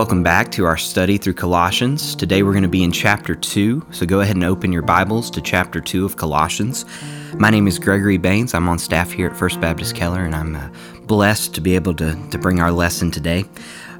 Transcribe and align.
Welcome 0.00 0.22
back 0.22 0.50
to 0.52 0.64
our 0.64 0.78
study 0.78 1.18
through 1.18 1.34
Colossians. 1.34 2.16
Today 2.16 2.42
we're 2.42 2.54
going 2.54 2.62
to 2.62 2.70
be 2.70 2.82
in 2.82 2.90
chapter 2.90 3.34
2, 3.34 3.88
so 3.90 4.06
go 4.06 4.20
ahead 4.20 4.34
and 4.34 4.46
open 4.46 4.72
your 4.72 4.80
Bibles 4.80 5.30
to 5.32 5.42
chapter 5.42 5.78
2 5.78 6.06
of 6.06 6.16
Colossians. 6.16 6.86
My 7.34 7.50
name 7.50 7.68
is 7.68 7.78
Gregory 7.78 8.16
Baines. 8.16 8.54
I'm 8.54 8.66
on 8.66 8.78
staff 8.78 9.12
here 9.12 9.28
at 9.28 9.36
First 9.36 9.60
Baptist 9.60 9.94
Keller, 9.94 10.24
and 10.24 10.34
I'm 10.34 10.56
uh, 10.56 10.70
blessed 11.02 11.54
to 11.56 11.60
be 11.60 11.74
able 11.74 11.92
to, 11.96 12.16
to 12.30 12.38
bring 12.38 12.60
our 12.60 12.72
lesson 12.72 13.10
today. 13.10 13.44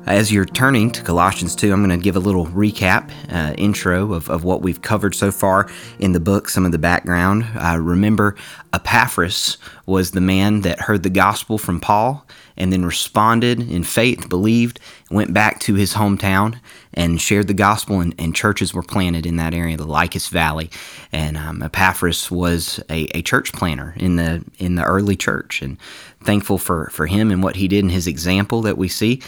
As 0.06 0.32
you're 0.32 0.46
turning 0.46 0.90
to 0.92 1.02
Colossians 1.02 1.54
2, 1.54 1.72
I'm 1.72 1.86
going 1.86 1.96
to 1.96 2.02
give 2.02 2.16
a 2.16 2.20
little 2.20 2.46
recap, 2.46 3.10
uh, 3.30 3.54
intro 3.58 4.14
of, 4.14 4.30
of 4.30 4.44
what 4.44 4.62
we've 4.62 4.80
covered 4.80 5.14
so 5.14 5.30
far 5.30 5.68
in 5.98 6.12
the 6.12 6.20
book, 6.20 6.48
some 6.48 6.64
of 6.64 6.72
the 6.72 6.78
background. 6.78 7.46
Uh, 7.54 7.78
remember, 7.78 8.34
Epaphras 8.72 9.58
was 9.84 10.12
the 10.12 10.20
man 10.20 10.62
that 10.62 10.80
heard 10.80 11.02
the 11.02 11.10
gospel 11.10 11.58
from 11.58 11.80
Paul 11.80 12.26
and 12.56 12.72
then 12.72 12.84
responded 12.84 13.60
in 13.70 13.84
faith, 13.84 14.28
believed, 14.28 14.80
went 15.10 15.34
back 15.34 15.60
to 15.60 15.74
his 15.74 15.94
hometown 15.94 16.58
and 16.94 17.20
shared 17.20 17.46
the 17.46 17.54
gospel, 17.54 18.00
and, 18.00 18.14
and 18.18 18.34
churches 18.34 18.74
were 18.74 18.82
planted 18.82 19.26
in 19.26 19.36
that 19.36 19.54
area, 19.54 19.76
the 19.76 19.86
Lycus 19.86 20.28
Valley. 20.28 20.70
And 21.12 21.36
um, 21.36 21.62
Epaphras 21.62 22.30
was 22.30 22.80
a, 22.90 23.04
a 23.16 23.22
church 23.22 23.52
planter 23.52 23.94
in 23.96 24.16
the 24.16 24.44
in 24.58 24.74
the 24.74 24.84
early 24.84 25.16
church, 25.16 25.62
and 25.62 25.78
thankful 26.22 26.58
for, 26.58 26.90
for 26.90 27.06
him 27.06 27.30
and 27.30 27.42
what 27.42 27.56
he 27.56 27.68
did 27.68 27.84
and 27.84 27.92
his 27.92 28.06
example 28.06 28.62
that 28.62 28.76
we 28.76 28.88
see 28.88 29.22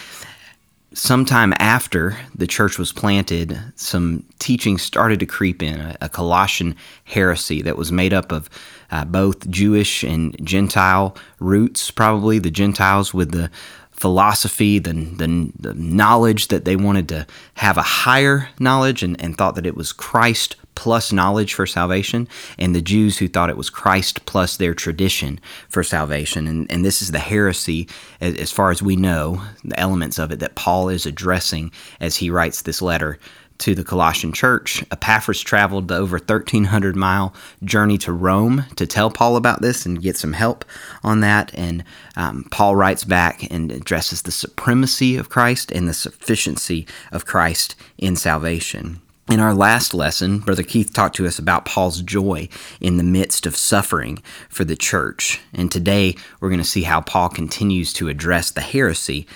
sometime 0.94 1.54
after 1.58 2.16
the 2.34 2.46
church 2.46 2.78
was 2.78 2.92
planted, 2.92 3.58
some 3.76 4.24
teaching 4.38 4.78
started 4.78 5.20
to 5.20 5.26
creep 5.26 5.62
in, 5.62 5.80
a, 5.80 5.96
a 6.02 6.08
Colossian 6.08 6.76
heresy 7.04 7.62
that 7.62 7.76
was 7.76 7.92
made 7.92 8.12
up 8.12 8.32
of 8.32 8.48
uh, 8.90 9.04
both 9.04 9.48
Jewish 9.48 10.02
and 10.02 10.36
Gentile 10.44 11.16
roots, 11.40 11.90
probably 11.90 12.38
the 12.38 12.50
Gentiles 12.50 13.14
with 13.14 13.32
the 13.32 13.50
philosophy, 13.90 14.78
the, 14.78 14.92
the, 14.92 15.52
the, 15.58 15.74
knowledge 15.74 16.48
that 16.48 16.64
they 16.64 16.74
wanted 16.74 17.08
to 17.08 17.26
have 17.54 17.78
a 17.78 17.82
higher 17.82 18.48
knowledge 18.58 19.02
and, 19.02 19.20
and 19.22 19.38
thought 19.38 19.54
that 19.54 19.66
it 19.66 19.76
was 19.76 19.92
Christ 19.92 20.56
plus 20.74 21.12
knowledge 21.12 21.54
for 21.54 21.66
salvation, 21.66 22.28
and 22.58 22.74
the 22.74 22.80
Jews 22.80 23.18
who 23.18 23.28
thought 23.28 23.50
it 23.50 23.56
was 23.56 23.70
Christ 23.70 24.24
plus 24.26 24.56
their 24.56 24.74
tradition 24.74 25.40
for 25.68 25.82
salvation. 25.82 26.46
And, 26.46 26.70
and 26.70 26.84
this 26.84 27.02
is 27.02 27.10
the 27.10 27.18
heresy, 27.18 27.88
as, 28.20 28.50
far 28.50 28.70
as 28.70 28.82
we 28.82 28.96
know, 28.96 29.42
the 29.64 29.78
elements 29.78 30.18
of 30.18 30.32
it 30.32 30.40
that 30.40 30.54
Paul 30.54 30.88
is 30.88 31.06
addressing 31.06 31.72
as 32.00 32.16
he 32.16 32.30
writes 32.30 32.62
this 32.62 32.82
letter 32.82 33.18
to 33.58 33.74
the 33.76 33.84
Colossian 33.84 34.32
church. 34.32 34.82
Epaphras 34.90 35.40
traveled 35.40 35.86
the 35.86 35.96
over 35.96 36.16
1,300 36.16 36.96
mile 36.96 37.32
journey 37.62 37.96
to 37.98 38.12
Rome 38.12 38.64
to 38.74 38.88
tell 38.88 39.08
Paul 39.08 39.36
about 39.36 39.62
this 39.62 39.86
and 39.86 40.02
get 40.02 40.16
some 40.16 40.32
help 40.32 40.64
on 41.04 41.20
that. 41.20 41.52
And 41.54 41.84
um, 42.16 42.44
Paul 42.50 42.74
writes 42.74 43.04
back 43.04 43.48
and 43.52 43.70
addresses 43.70 44.22
the 44.22 44.32
supremacy 44.32 45.16
of 45.16 45.28
Christ 45.28 45.70
and 45.70 45.88
the 45.88 45.94
sufficiency 45.94 46.88
of 47.12 47.24
Christ 47.24 47.76
in 47.98 48.16
salvation. 48.16 49.00
In 49.32 49.40
our 49.40 49.54
last 49.54 49.94
lesson, 49.94 50.40
Brother 50.40 50.62
Keith 50.62 50.92
talked 50.92 51.16
to 51.16 51.26
us 51.26 51.38
about 51.38 51.64
Paul's 51.64 52.02
joy 52.02 52.50
in 52.82 52.98
the 52.98 53.02
midst 53.02 53.46
of 53.46 53.56
suffering 53.56 54.18
for 54.50 54.62
the 54.62 54.76
church. 54.76 55.40
And 55.54 55.72
today 55.72 56.16
we're 56.38 56.50
going 56.50 56.60
to 56.60 56.68
see 56.68 56.82
how 56.82 57.00
Paul 57.00 57.30
continues 57.30 57.94
to 57.94 58.08
address 58.08 58.50
the 58.50 58.60
heresy 58.60 59.26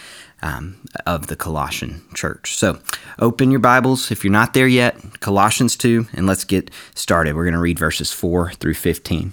um, 0.43 0.77
of 1.07 1.29
the 1.29 1.35
Colossian 1.35 2.05
church. 2.13 2.57
So 2.57 2.79
open 3.21 3.51
your 3.51 3.59
Bibles 3.59 4.11
if 4.11 4.23
you're 4.23 4.31
not 4.31 4.53
there 4.53 4.69
yet, 4.69 4.99
Colossians 5.21 5.77
2, 5.77 6.09
and 6.13 6.27
let's 6.27 6.45
get 6.45 6.71
started. 6.95 7.35
We're 7.35 7.45
going 7.45 7.55
to 7.55 7.59
read 7.59 7.79
verses 7.79 8.13
4 8.13 8.53
through 8.53 8.75
15. 8.75 9.33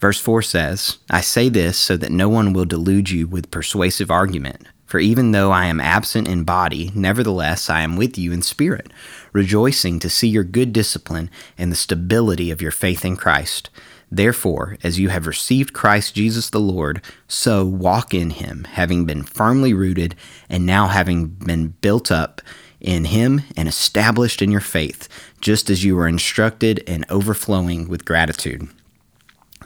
Verse 0.00 0.18
4 0.18 0.42
says, 0.42 0.98
I 1.10 1.20
say 1.20 1.48
this 1.48 1.78
so 1.78 1.96
that 1.96 2.10
no 2.10 2.28
one 2.28 2.52
will 2.52 2.64
delude 2.64 3.10
you 3.10 3.28
with 3.28 3.52
persuasive 3.52 4.10
argument. 4.10 4.66
For 4.86 5.00
even 5.00 5.32
though 5.32 5.50
I 5.50 5.66
am 5.66 5.80
absent 5.80 6.28
in 6.28 6.44
body, 6.44 6.92
nevertheless 6.94 7.68
I 7.68 7.80
am 7.80 7.96
with 7.96 8.16
you 8.16 8.32
in 8.32 8.42
spirit, 8.42 8.92
rejoicing 9.32 9.98
to 9.98 10.08
see 10.08 10.28
your 10.28 10.44
good 10.44 10.72
discipline 10.72 11.28
and 11.58 11.70
the 11.72 11.76
stability 11.76 12.50
of 12.50 12.62
your 12.62 12.70
faith 12.70 13.04
in 13.04 13.16
Christ. 13.16 13.68
Therefore, 14.10 14.78
as 14.84 15.00
you 15.00 15.08
have 15.08 15.26
received 15.26 15.72
Christ 15.72 16.14
Jesus 16.14 16.48
the 16.48 16.60
Lord, 16.60 17.02
so 17.26 17.64
walk 17.64 18.14
in 18.14 18.30
him, 18.30 18.64
having 18.72 19.04
been 19.04 19.24
firmly 19.24 19.74
rooted, 19.74 20.14
and 20.48 20.64
now 20.64 20.86
having 20.86 21.26
been 21.26 21.74
built 21.80 22.12
up 22.12 22.40
in 22.80 23.06
him 23.06 23.42
and 23.56 23.66
established 23.66 24.40
in 24.40 24.52
your 24.52 24.60
faith, 24.60 25.08
just 25.40 25.68
as 25.68 25.82
you 25.82 25.96
were 25.96 26.06
instructed 26.06 26.84
and 26.86 27.04
overflowing 27.10 27.88
with 27.88 28.04
gratitude. 28.04 28.68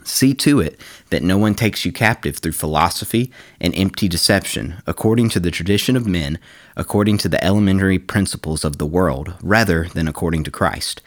See 0.04 0.34
to 0.34 0.60
it 0.60 0.80
that 1.10 1.22
no 1.22 1.36
one 1.36 1.54
takes 1.54 1.84
you 1.84 1.92
captive 1.92 2.38
through 2.38 2.52
philosophy 2.52 3.30
and 3.60 3.74
empty 3.74 4.08
deception, 4.08 4.82
according 4.86 5.28
to 5.30 5.40
the 5.40 5.50
tradition 5.50 5.96
of 5.96 6.06
men, 6.06 6.38
according 6.76 7.18
to 7.18 7.28
the 7.28 7.42
elementary 7.44 7.98
principles 7.98 8.64
of 8.64 8.78
the 8.78 8.86
world, 8.86 9.34
rather 9.42 9.88
than 9.88 10.08
according 10.08 10.44
to 10.44 10.50
Christ. 10.50 11.02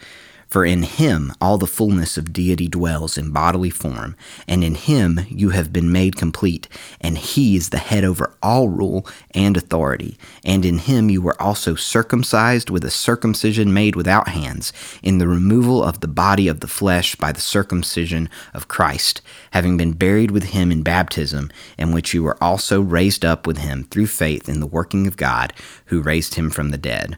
For 0.54 0.64
in 0.64 0.84
him 0.84 1.34
all 1.42 1.58
the 1.58 1.66
fullness 1.66 2.16
of 2.16 2.32
deity 2.32 2.68
dwells 2.68 3.18
in 3.18 3.32
bodily 3.32 3.72
form, 3.72 4.16
and 4.48 4.64
in 4.64 4.76
him 4.76 5.22
you 5.28 5.50
have 5.50 5.74
been 5.74 5.92
made 5.92 6.16
complete, 6.16 6.68
and 7.02 7.18
he 7.18 7.56
is 7.56 7.70
the 7.70 7.80
head 7.80 8.04
over 8.04 8.36
all 8.44 8.70
rule 8.70 9.08
and 9.32 9.58
authority. 9.58 10.16
And 10.46 10.64
in 10.64 10.78
him 10.78 11.10
you 11.10 11.24
were 11.24 11.42
also 11.42 11.74
circumcised 11.74 12.70
with 12.70 12.86
a 12.86 12.92
circumcision 12.92 13.74
made 13.74 13.96
without 13.96 14.28
hands, 14.28 14.72
in 15.02 15.18
the 15.18 15.28
removal 15.28 15.84
of 15.84 16.02
the 16.02 16.08
body 16.08 16.48
of 16.48 16.60
the 16.60 16.68
flesh 16.68 17.16
by 17.16 17.32
the 17.32 17.42
circumcision 17.42 18.30
of 18.54 18.68
Christ, 18.68 19.24
having 19.54 19.76
been 19.76 19.94
buried 19.94 20.30
with 20.30 20.44
him 20.52 20.72
in 20.72 20.84
baptism, 20.84 21.50
in 21.80 21.92
which 21.92 22.14
you 22.14 22.22
were 22.22 22.38
also 22.44 22.80
raised 22.80 23.26
up 23.26 23.48
with 23.48 23.58
him 23.58 23.86
through 23.86 24.06
faith 24.06 24.48
in 24.48 24.60
the 24.60 24.68
working 24.68 25.08
of 25.08 25.18
God, 25.18 25.52
who 25.86 26.00
raised 26.00 26.36
him 26.36 26.52
from 26.52 26.70
the 26.70 26.78
dead 26.78 27.18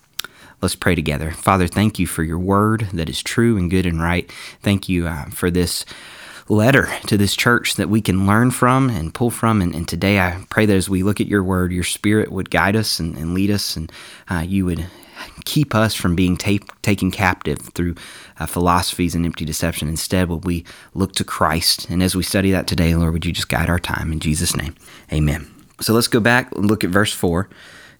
Let's 0.61 0.75
pray 0.75 0.93
together. 0.93 1.31
Father, 1.31 1.65
thank 1.65 1.97
you 1.97 2.05
for 2.05 2.21
your 2.23 2.37
word 2.37 2.87
that 2.93 3.09
is 3.09 3.23
true 3.23 3.57
and 3.57 3.69
good 3.69 3.87
and 3.87 3.99
right. 3.99 4.31
Thank 4.61 4.87
you 4.87 5.07
uh, 5.07 5.25
for 5.25 5.49
this 5.49 5.85
letter 6.47 6.87
to 7.07 7.17
this 7.17 7.35
church 7.35 7.75
that 7.75 7.89
we 7.89 8.01
can 8.01 8.27
learn 8.27 8.51
from 8.51 8.89
and 8.89 9.13
pull 9.13 9.31
from. 9.31 9.61
And, 9.61 9.73
and, 9.73 9.87
today 9.87 10.19
I 10.19 10.43
pray 10.49 10.65
that 10.65 10.75
as 10.75 10.89
we 10.89 11.01
look 11.01 11.19
at 11.19 11.27
your 11.27 11.43
word, 11.43 11.71
your 11.71 11.83
spirit 11.83 12.31
would 12.31 12.51
guide 12.51 12.75
us 12.75 12.99
and, 12.99 13.17
and 13.17 13.33
lead 13.33 13.49
us, 13.49 13.75
and 13.75 13.91
uh, 14.29 14.43
you 14.45 14.65
would 14.65 14.85
keep 15.45 15.73
us 15.73 15.95
from 15.95 16.15
being 16.15 16.37
ta- 16.37 16.65
taken 16.81 17.09
captive 17.09 17.57
through 17.73 17.95
uh, 18.39 18.45
philosophies 18.45 19.15
and 19.15 19.25
empty 19.25 19.45
deception. 19.45 19.87
Instead, 19.87 20.29
will 20.29 20.39
we 20.39 20.65
look 20.93 21.13
to 21.13 21.23
Christ? 21.23 21.89
And 21.89 22.03
as 22.03 22.15
we 22.15 22.23
study 22.23 22.51
that 22.51 22.67
today, 22.67 22.93
Lord, 22.95 23.13
would 23.13 23.25
you 23.25 23.31
just 23.31 23.49
guide 23.49 23.69
our 23.69 23.79
time? 23.79 24.11
In 24.11 24.19
Jesus' 24.19 24.55
name, 24.55 24.75
amen. 25.11 25.47
So 25.79 25.93
let's 25.93 26.07
go 26.07 26.19
back 26.19 26.51
and 26.55 26.67
look 26.67 26.83
at 26.83 26.89
verse 26.91 27.13
4 27.13 27.49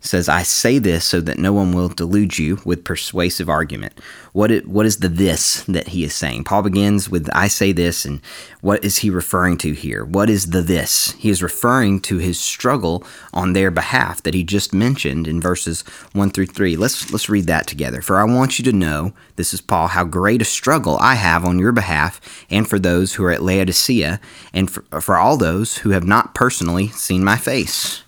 says, 0.02 0.28
I 0.28 0.44
say 0.44 0.80
this 0.80 1.06
so 1.06 1.22
that 1.22 1.38
no 1.38 1.54
one 1.54 1.74
will 1.74 1.88
delude 1.88 2.38
you 2.38 2.60
with 2.66 2.84
persuasive 2.84 3.48
argument. 3.48 3.94
What 4.34 4.50
is, 4.50 4.66
what 4.66 4.86
is 4.86 4.98
the 4.98 5.08
this 5.08 5.64
that 5.66 5.90
he 5.90 6.04
is 6.04 6.14
saying? 6.14 6.44
Paul 6.44 6.64
begins 6.64 7.08
with, 7.10 7.30
I 7.34 7.48
say 7.48 7.72
this, 7.72 8.04
and 8.04 8.20
what 8.62 8.84
is 8.84 9.00
he 9.00 9.10
referring 9.10 9.58
to 9.60 9.74
here? 9.74 10.03
What 10.03 10.30
is 10.30 10.50
the 10.50 10.62
this? 10.62 11.12
He 11.14 11.30
is 11.30 11.44
referring 11.44 12.02
to 12.02 12.18
his 12.18 12.40
struggle 12.40 13.03
on 13.34 13.53
their 13.53 13.70
behalf 13.70 14.24
that 14.24 14.34
he 14.34 14.44
just 14.44 14.74
mentioned 14.74 15.28
in 15.28 15.40
verses 15.40 15.82
1 16.14 16.32
through 16.32 16.47
3. 16.47 16.76
Let's, 16.78 17.12
let's 17.12 17.30
read 17.30 17.46
that 17.46 17.68
together. 17.68 18.02
For 18.02 18.18
I 18.18 18.24
want 18.24 18.58
you 18.58 18.66
to 18.66 18.74
know, 18.74 19.14
this 19.36 19.54
is 19.54 19.62
Paul, 19.62 19.88
how 19.88 20.04
great 20.04 20.42
a 20.42 20.46
struggle 20.46 20.97
I 21.00 21.16
have 21.16 21.46
on 21.46 21.59
your 21.59 21.72
behalf 21.72 22.20
and 22.50 22.68
for 22.68 22.80
those 22.80 23.14
who 23.14 23.24
are 23.24 23.32
at 23.32 23.44
Laodicea 23.44 24.20
and 24.52 24.72
for, 24.72 24.82
for 25.00 25.18
all 25.18 25.38
those 25.38 25.78
who 25.80 25.92
have 25.92 26.06
not 26.06 26.34
personally 26.34 26.88
seen 26.90 27.24
my 27.24 27.38
face 27.38 28.04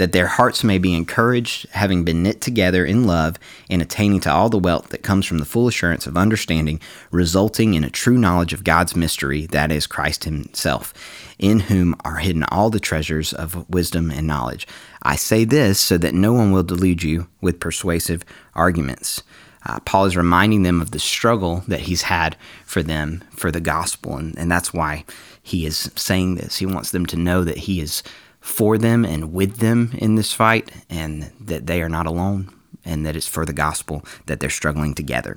that 0.00 0.12
their 0.12 0.28
hearts 0.28 0.64
may 0.64 0.78
be 0.78 0.94
encouraged, 0.94 1.68
having 1.72 2.04
been 2.04 2.22
knit 2.22 2.40
together 2.40 2.86
in 2.86 3.06
love, 3.06 3.38
and 3.68 3.82
attaining 3.82 4.18
to 4.18 4.32
all 4.32 4.48
the 4.48 4.58
wealth 4.58 4.88
that 4.88 5.02
comes 5.02 5.26
from 5.26 5.36
the 5.36 5.44
full 5.44 5.68
assurance 5.68 6.06
of 6.06 6.16
understanding, 6.16 6.80
resulting 7.10 7.74
in 7.74 7.84
a 7.84 7.90
true 7.90 8.16
knowledge 8.16 8.54
of 8.54 8.64
God's 8.64 8.96
mystery, 8.96 9.44
that 9.48 9.70
is 9.70 9.86
Christ 9.86 10.24
Himself, 10.24 10.94
in 11.38 11.60
whom 11.60 11.94
are 12.02 12.16
hidden 12.16 12.44
all 12.44 12.70
the 12.70 12.80
treasures 12.80 13.34
of 13.34 13.68
wisdom 13.68 14.10
and 14.10 14.26
knowledge. 14.26 14.66
I 15.02 15.16
say 15.16 15.44
this 15.44 15.78
so 15.78 15.98
that 15.98 16.14
no 16.14 16.32
one 16.32 16.50
will 16.50 16.62
delude 16.62 17.02
you 17.02 17.28
with 17.42 17.60
persuasive 17.60 18.24
arguments. 18.54 19.22
Uh, 19.66 19.80
Paul 19.80 20.06
is 20.06 20.16
reminding 20.16 20.62
them 20.62 20.80
of 20.80 20.92
the 20.92 20.98
struggle 20.98 21.62
that 21.68 21.80
he's 21.80 22.02
had 22.02 22.38
for 22.64 22.82
them 22.82 23.22
for 23.32 23.50
the 23.50 23.60
gospel, 23.60 24.16
and, 24.16 24.34
and 24.38 24.50
that's 24.50 24.72
why 24.72 25.04
he 25.42 25.66
is 25.66 25.90
saying 25.94 26.36
this. 26.36 26.56
He 26.56 26.64
wants 26.64 26.90
them 26.90 27.04
to 27.04 27.18
know 27.18 27.44
that 27.44 27.58
he 27.58 27.82
is 27.82 28.02
for 28.40 28.78
them 28.78 29.04
and 29.04 29.32
with 29.32 29.58
them 29.58 29.92
in 29.98 30.14
this 30.14 30.32
fight, 30.32 30.70
and 30.88 31.30
that 31.40 31.66
they 31.66 31.82
are 31.82 31.88
not 31.88 32.06
alone. 32.06 32.50
and 32.84 33.04
that 33.04 33.14
it's 33.14 33.28
for 33.28 33.44
the 33.44 33.52
gospel 33.52 34.02
that 34.26 34.40
they're 34.40 34.48
struggling 34.50 34.94
together. 34.94 35.36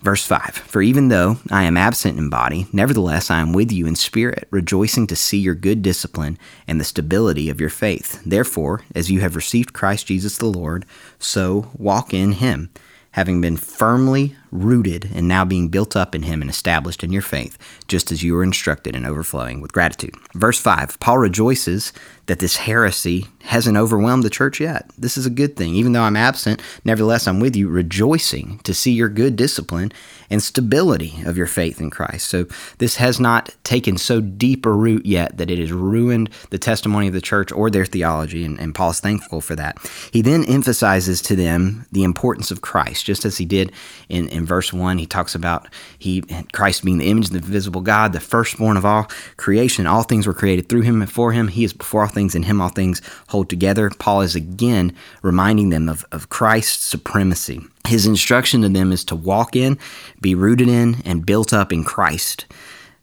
Verse 0.00 0.24
5 0.26 0.56
For 0.56 0.82
even 0.82 1.08
though 1.08 1.36
I 1.50 1.62
am 1.62 1.76
absent 1.76 2.18
in 2.18 2.28
body, 2.28 2.66
nevertheless 2.72 3.30
I 3.30 3.40
am 3.40 3.52
with 3.52 3.70
you 3.70 3.86
in 3.86 3.94
spirit, 3.94 4.48
rejoicing 4.50 5.06
to 5.06 5.16
see 5.16 5.38
your 5.38 5.54
good 5.54 5.82
discipline 5.82 6.38
and 6.66 6.80
the 6.80 6.84
stability 6.84 7.48
of 7.48 7.60
your 7.60 7.70
faith. 7.70 8.20
Therefore, 8.26 8.82
as 8.94 9.10
you 9.10 9.20
have 9.20 9.36
received 9.36 9.72
Christ 9.72 10.08
Jesus 10.08 10.36
the 10.36 10.46
Lord, 10.46 10.84
so 11.20 11.70
walk 11.78 12.12
in 12.12 12.32
him 12.32 12.70
having 13.12 13.40
been 13.40 13.56
firmly 13.56 14.34
rooted 14.52 15.10
and 15.14 15.26
now 15.26 15.44
being 15.44 15.68
built 15.68 15.96
up 15.96 16.14
in 16.14 16.22
him 16.22 16.42
and 16.42 16.50
established 16.50 17.02
in 17.02 17.10
your 17.10 17.22
faith, 17.22 17.58
just 17.88 18.12
as 18.12 18.22
you 18.22 18.34
were 18.34 18.44
instructed 18.44 18.94
and 18.94 19.06
overflowing 19.06 19.60
with 19.60 19.72
gratitude. 19.72 20.14
Verse 20.34 20.60
5 20.60 21.00
Paul 21.00 21.18
rejoices 21.18 21.92
that 22.26 22.38
this 22.38 22.56
heresy 22.56 23.26
hasn't 23.42 23.76
overwhelmed 23.76 24.22
the 24.22 24.30
church 24.30 24.60
yet. 24.60 24.88
This 24.96 25.16
is 25.16 25.26
a 25.26 25.30
good 25.30 25.56
thing. 25.56 25.74
Even 25.74 25.92
though 25.92 26.02
I'm 26.02 26.16
absent, 26.16 26.62
nevertheless 26.84 27.26
I'm 27.26 27.40
with 27.40 27.56
you, 27.56 27.68
rejoicing 27.68 28.60
to 28.60 28.72
see 28.72 28.92
your 28.92 29.08
good 29.08 29.34
discipline 29.34 29.92
and 30.30 30.42
stability 30.42 31.14
of 31.26 31.36
your 31.36 31.48
faith 31.48 31.80
in 31.80 31.90
Christ. 31.90 32.28
So 32.28 32.46
this 32.78 32.96
has 32.96 33.18
not 33.18 33.54
taken 33.64 33.98
so 33.98 34.20
deep 34.20 34.64
a 34.64 34.70
root 34.70 35.04
yet 35.04 35.36
that 35.38 35.50
it 35.50 35.58
has 35.58 35.72
ruined 35.72 36.30
the 36.50 36.58
testimony 36.58 37.08
of 37.08 37.12
the 37.12 37.20
church 37.20 37.50
or 37.50 37.68
their 37.68 37.84
theology, 37.84 38.44
and, 38.44 38.58
and 38.60 38.74
Paul's 38.74 39.00
thankful 39.00 39.40
for 39.40 39.56
that. 39.56 39.76
He 40.12 40.22
then 40.22 40.44
emphasizes 40.44 41.20
to 41.22 41.34
them 41.36 41.86
the 41.90 42.04
importance 42.04 42.50
of 42.50 42.62
Christ, 42.62 43.04
just 43.04 43.24
as 43.24 43.38
he 43.38 43.44
did 43.44 43.72
in, 44.08 44.28
in 44.28 44.41
verse 44.46 44.72
1. 44.72 44.98
He 44.98 45.06
talks 45.06 45.34
about 45.34 45.68
he 45.98 46.22
Christ 46.52 46.84
being 46.84 46.98
the 46.98 47.10
image 47.10 47.26
of 47.26 47.32
the 47.32 47.40
visible 47.40 47.80
God, 47.80 48.12
the 48.12 48.20
firstborn 48.20 48.76
of 48.76 48.84
all 48.84 49.08
creation. 49.36 49.86
All 49.86 50.02
things 50.02 50.26
were 50.26 50.34
created 50.34 50.68
through 50.68 50.82
him 50.82 51.02
and 51.02 51.10
for 51.10 51.32
him. 51.32 51.48
He 51.48 51.64
is 51.64 51.72
before 51.72 52.02
all 52.02 52.08
things, 52.08 52.34
in 52.34 52.44
him 52.44 52.60
all 52.60 52.68
things 52.68 53.02
hold 53.28 53.48
together. 53.48 53.90
Paul 53.98 54.22
is 54.22 54.34
again 54.34 54.94
reminding 55.22 55.70
them 55.70 55.88
of, 55.88 56.04
of 56.12 56.28
Christ's 56.28 56.84
supremacy. 56.84 57.60
His 57.86 58.06
instruction 58.06 58.62
to 58.62 58.68
them 58.68 58.92
is 58.92 59.04
to 59.06 59.16
walk 59.16 59.56
in, 59.56 59.78
be 60.20 60.34
rooted 60.34 60.68
in, 60.68 61.02
and 61.04 61.26
built 61.26 61.52
up 61.52 61.72
in 61.72 61.84
Christ. 61.84 62.46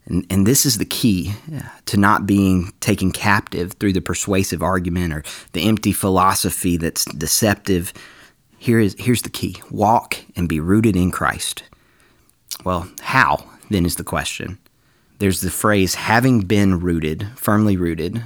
And, 0.09 0.25
and 0.29 0.45
this 0.47 0.65
is 0.65 0.77
the 0.77 0.85
key 0.85 1.33
uh, 1.55 1.61
to 1.85 1.97
not 1.97 2.25
being 2.25 2.73
taken 2.79 3.11
captive 3.11 3.73
through 3.73 3.93
the 3.93 4.01
persuasive 4.01 4.63
argument 4.63 5.13
or 5.13 5.23
the 5.53 5.67
empty 5.67 5.91
philosophy 5.91 6.77
that's 6.77 7.05
deceptive. 7.05 7.93
Here 8.59 8.79
is, 8.79 8.95
here's 8.99 9.21
the 9.21 9.29
key 9.29 9.55
walk 9.71 10.17
and 10.35 10.47
be 10.47 10.59
rooted 10.59 10.95
in 10.95 11.11
Christ. 11.11 11.63
Well, 12.63 12.89
how 13.01 13.49
then 13.69 13.85
is 13.85 13.95
the 13.95 14.03
question? 14.03 14.59
There's 15.19 15.41
the 15.41 15.49
phrase 15.49 15.95
having 15.95 16.41
been 16.41 16.79
rooted, 16.79 17.27
firmly 17.35 17.77
rooted. 17.77 18.23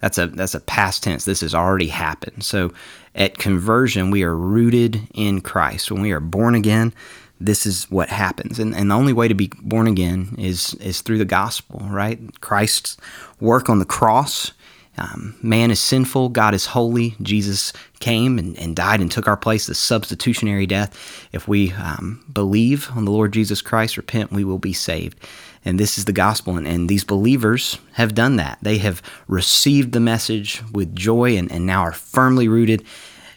That's 0.00 0.18
a 0.18 0.26
that's 0.26 0.54
a 0.54 0.60
past 0.60 1.02
tense. 1.02 1.24
This 1.24 1.40
has 1.40 1.54
already 1.54 1.88
happened. 1.88 2.44
So 2.44 2.72
at 3.14 3.38
conversion, 3.38 4.10
we 4.10 4.22
are 4.22 4.36
rooted 4.36 5.08
in 5.14 5.40
Christ. 5.40 5.90
When 5.90 6.02
we 6.02 6.12
are 6.12 6.20
born 6.20 6.54
again, 6.54 6.92
this 7.40 7.66
is 7.66 7.90
what 7.90 8.08
happens. 8.08 8.58
And, 8.58 8.74
and 8.74 8.90
the 8.90 8.94
only 8.94 9.12
way 9.12 9.28
to 9.28 9.34
be 9.34 9.50
born 9.62 9.86
again 9.86 10.34
is 10.38 10.74
is 10.74 11.00
through 11.00 11.18
the 11.18 11.24
gospel, 11.24 11.80
right? 11.90 12.18
Christ's 12.40 12.96
work 13.40 13.68
on 13.68 13.78
the 13.78 13.84
cross. 13.84 14.52
Um, 14.98 15.36
man 15.42 15.70
is 15.70 15.80
sinful, 15.80 16.30
God 16.30 16.54
is 16.54 16.66
holy. 16.66 17.14
Jesus 17.20 17.72
came 18.00 18.38
and, 18.38 18.58
and 18.58 18.74
died 18.74 19.00
and 19.00 19.10
took 19.10 19.28
our 19.28 19.36
place, 19.36 19.66
the 19.66 19.74
substitutionary 19.74 20.66
death. 20.66 21.28
If 21.32 21.46
we 21.46 21.72
um, 21.72 22.24
believe 22.32 22.90
on 22.94 23.04
the 23.04 23.10
Lord 23.10 23.32
Jesus 23.32 23.60
Christ, 23.60 23.96
repent, 23.96 24.32
we 24.32 24.44
will 24.44 24.58
be 24.58 24.72
saved. 24.72 25.18
And 25.64 25.80
this 25.80 25.98
is 25.98 26.04
the 26.04 26.12
gospel. 26.12 26.56
And, 26.56 26.66
and, 26.66 26.88
these 26.88 27.04
believers 27.04 27.78
have 27.94 28.14
done 28.14 28.36
that. 28.36 28.58
They 28.62 28.78
have 28.78 29.02
received 29.26 29.92
the 29.92 30.00
message 30.00 30.62
with 30.72 30.94
joy 30.94 31.36
and, 31.36 31.50
and 31.50 31.66
now 31.66 31.82
are 31.82 31.92
firmly 31.92 32.48
rooted 32.48 32.84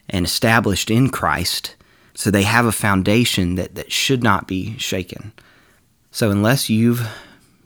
and 0.09 0.25
established 0.25 0.91
in 0.91 1.09
Christ. 1.09 1.75
So 2.13 2.29
they 2.29 2.43
have 2.43 2.65
a 2.65 2.71
foundation 2.71 3.55
that, 3.55 3.75
that 3.75 3.91
should 3.91 4.23
not 4.23 4.47
be 4.47 4.77
shaken. 4.77 5.33
So 6.11 6.31
unless 6.31 6.69
you've 6.69 7.07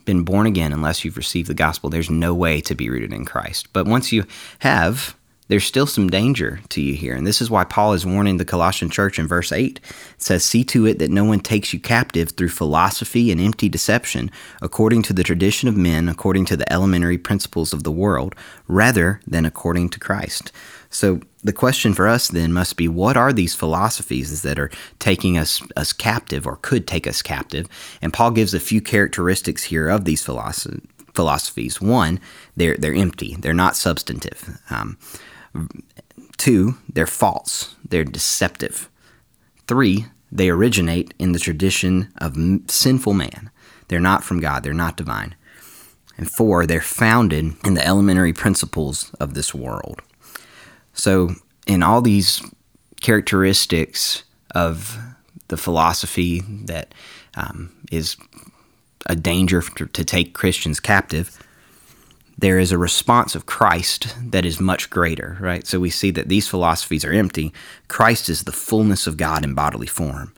been 0.05 0.23
born 0.23 0.47
again, 0.47 0.73
unless 0.73 1.03
you've 1.03 1.17
received 1.17 1.50
the 1.50 1.53
gospel, 1.53 1.89
there's 1.89 2.09
no 2.09 2.33
way 2.33 2.61
to 2.61 2.75
be 2.75 2.89
rooted 2.89 3.13
in 3.13 3.25
Christ. 3.25 3.71
But 3.73 3.88
once 3.88 4.11
you 4.11 4.25
have, 4.59 5.15
there's 5.50 5.65
still 5.65 5.85
some 5.85 6.09
danger 6.09 6.61
to 6.69 6.81
you 6.81 6.94
here. 6.94 7.15
And 7.15 7.27
this 7.27 7.41
is 7.41 7.50
why 7.50 7.65
Paul 7.65 7.94
is 7.94 8.05
warning 8.05 8.38
the 8.38 8.45
Colossian 8.45 8.89
church 8.89 9.19
in 9.19 9.27
verse 9.27 9.51
8. 9.51 9.79
It 9.79 10.21
says, 10.21 10.44
See 10.44 10.63
to 10.65 10.85
it 10.85 11.00
that 11.00 11.11
no 11.11 11.25
one 11.25 11.41
takes 11.41 11.73
you 11.73 11.79
captive 11.79 12.31
through 12.31 12.50
philosophy 12.50 13.31
and 13.31 13.41
empty 13.41 13.67
deception, 13.67 14.31
according 14.61 15.01
to 15.03 15.13
the 15.13 15.23
tradition 15.23 15.67
of 15.67 15.75
men, 15.75 16.07
according 16.07 16.45
to 16.45 16.57
the 16.57 16.71
elementary 16.71 17.17
principles 17.17 17.73
of 17.73 17.83
the 17.83 17.91
world, 17.91 18.35
rather 18.67 19.19
than 19.27 19.45
according 19.45 19.89
to 19.89 19.99
Christ. 19.99 20.51
So 20.94 21.22
the 21.44 21.54
question 21.54 21.94
for 21.94 22.07
us 22.07 22.28
then 22.28 22.54
must 22.54 22.78
be 22.78 22.88
what 22.88 23.18
are 23.18 23.34
these 23.34 23.56
philosophies 23.56 24.44
that 24.44 24.60
are 24.60 24.69
taking 25.00 25.38
us, 25.38 25.62
us 25.75 25.92
captive 25.92 26.45
or 26.45 26.57
could 26.57 26.88
take 26.88 27.07
us 27.07 27.22
captive? 27.22 27.68
And 28.01 28.13
Paul 28.13 28.31
gives 28.31 28.54
a 28.54 28.60
few 28.60 28.80
characteristics 28.80 29.63
here 29.63 29.90
of 29.90 30.06
these 30.06 30.24
philosophies. 30.24 31.81
One, 31.81 32.19
they're, 32.56 32.78
they're 32.78 32.94
empty, 32.94 33.36
they're 33.40 33.54
not 33.54 33.75
substantive. 33.75 34.60
Um, 34.69 34.98
Two, 36.38 36.78
they're 36.92 37.06
false, 37.06 37.75
they're 37.88 38.04
deceptive. 38.04 38.90
Three, 39.68 40.07
they 40.31 40.50
originate 40.50 41.13
in 41.18 41.31
the 41.31 41.40
tradition 41.40 42.12
of 42.18 42.36
sinful 42.68 43.13
man. 43.13 43.50
They're 43.88 44.00
not 44.00 44.24
from 44.24 44.40
God, 44.40 44.63
they're 44.63 44.74
not 44.74 44.98
divine. 44.98 45.36
And 46.18 46.30
four, 46.30 46.66
they're 46.66 46.81
founded 46.81 47.54
in 47.66 47.74
the 47.75 47.86
elementary 47.86 48.34
principles 48.34 49.13
of 49.19 49.34
this 49.34 49.54
world. 49.54 50.01
So, 50.94 51.36
in 51.66 51.81
all 51.84 52.01
these 52.01 52.42
characteristics 53.01 54.24
of 54.54 54.98
the 55.48 55.57
philosophy 55.57 56.42
that 56.66 56.94
um, 57.36 57.72
is 57.92 58.18
a 59.07 59.16
danger 59.16 59.62
to, 59.62 59.86
to 59.88 60.06
take 60.06 60.34
Christians 60.34 60.80
captive, 60.80 61.38
there 62.38 62.60
is 62.60 62.72
a 62.72 62.78
response 62.78 63.36
of 63.36 63.45
Christ 63.45 64.16
that 64.31 64.45
is 64.45 64.60
much 64.60 64.90
greater, 64.90 65.38
right? 65.40 65.66
So 65.68 65.80
we 65.80 65.90
see 65.90 66.12
that 66.12 66.30
these 66.30 66.48
philosophies 66.48 67.06
are 67.06 67.13
empty. 67.13 67.54
Christ 67.88 68.30
is 68.30 68.44
the 68.44 68.51
fullness 68.51 69.07
of 69.07 69.18
God 69.18 69.44
in 69.44 69.54
bodily 69.54 69.88
form. 69.88 70.34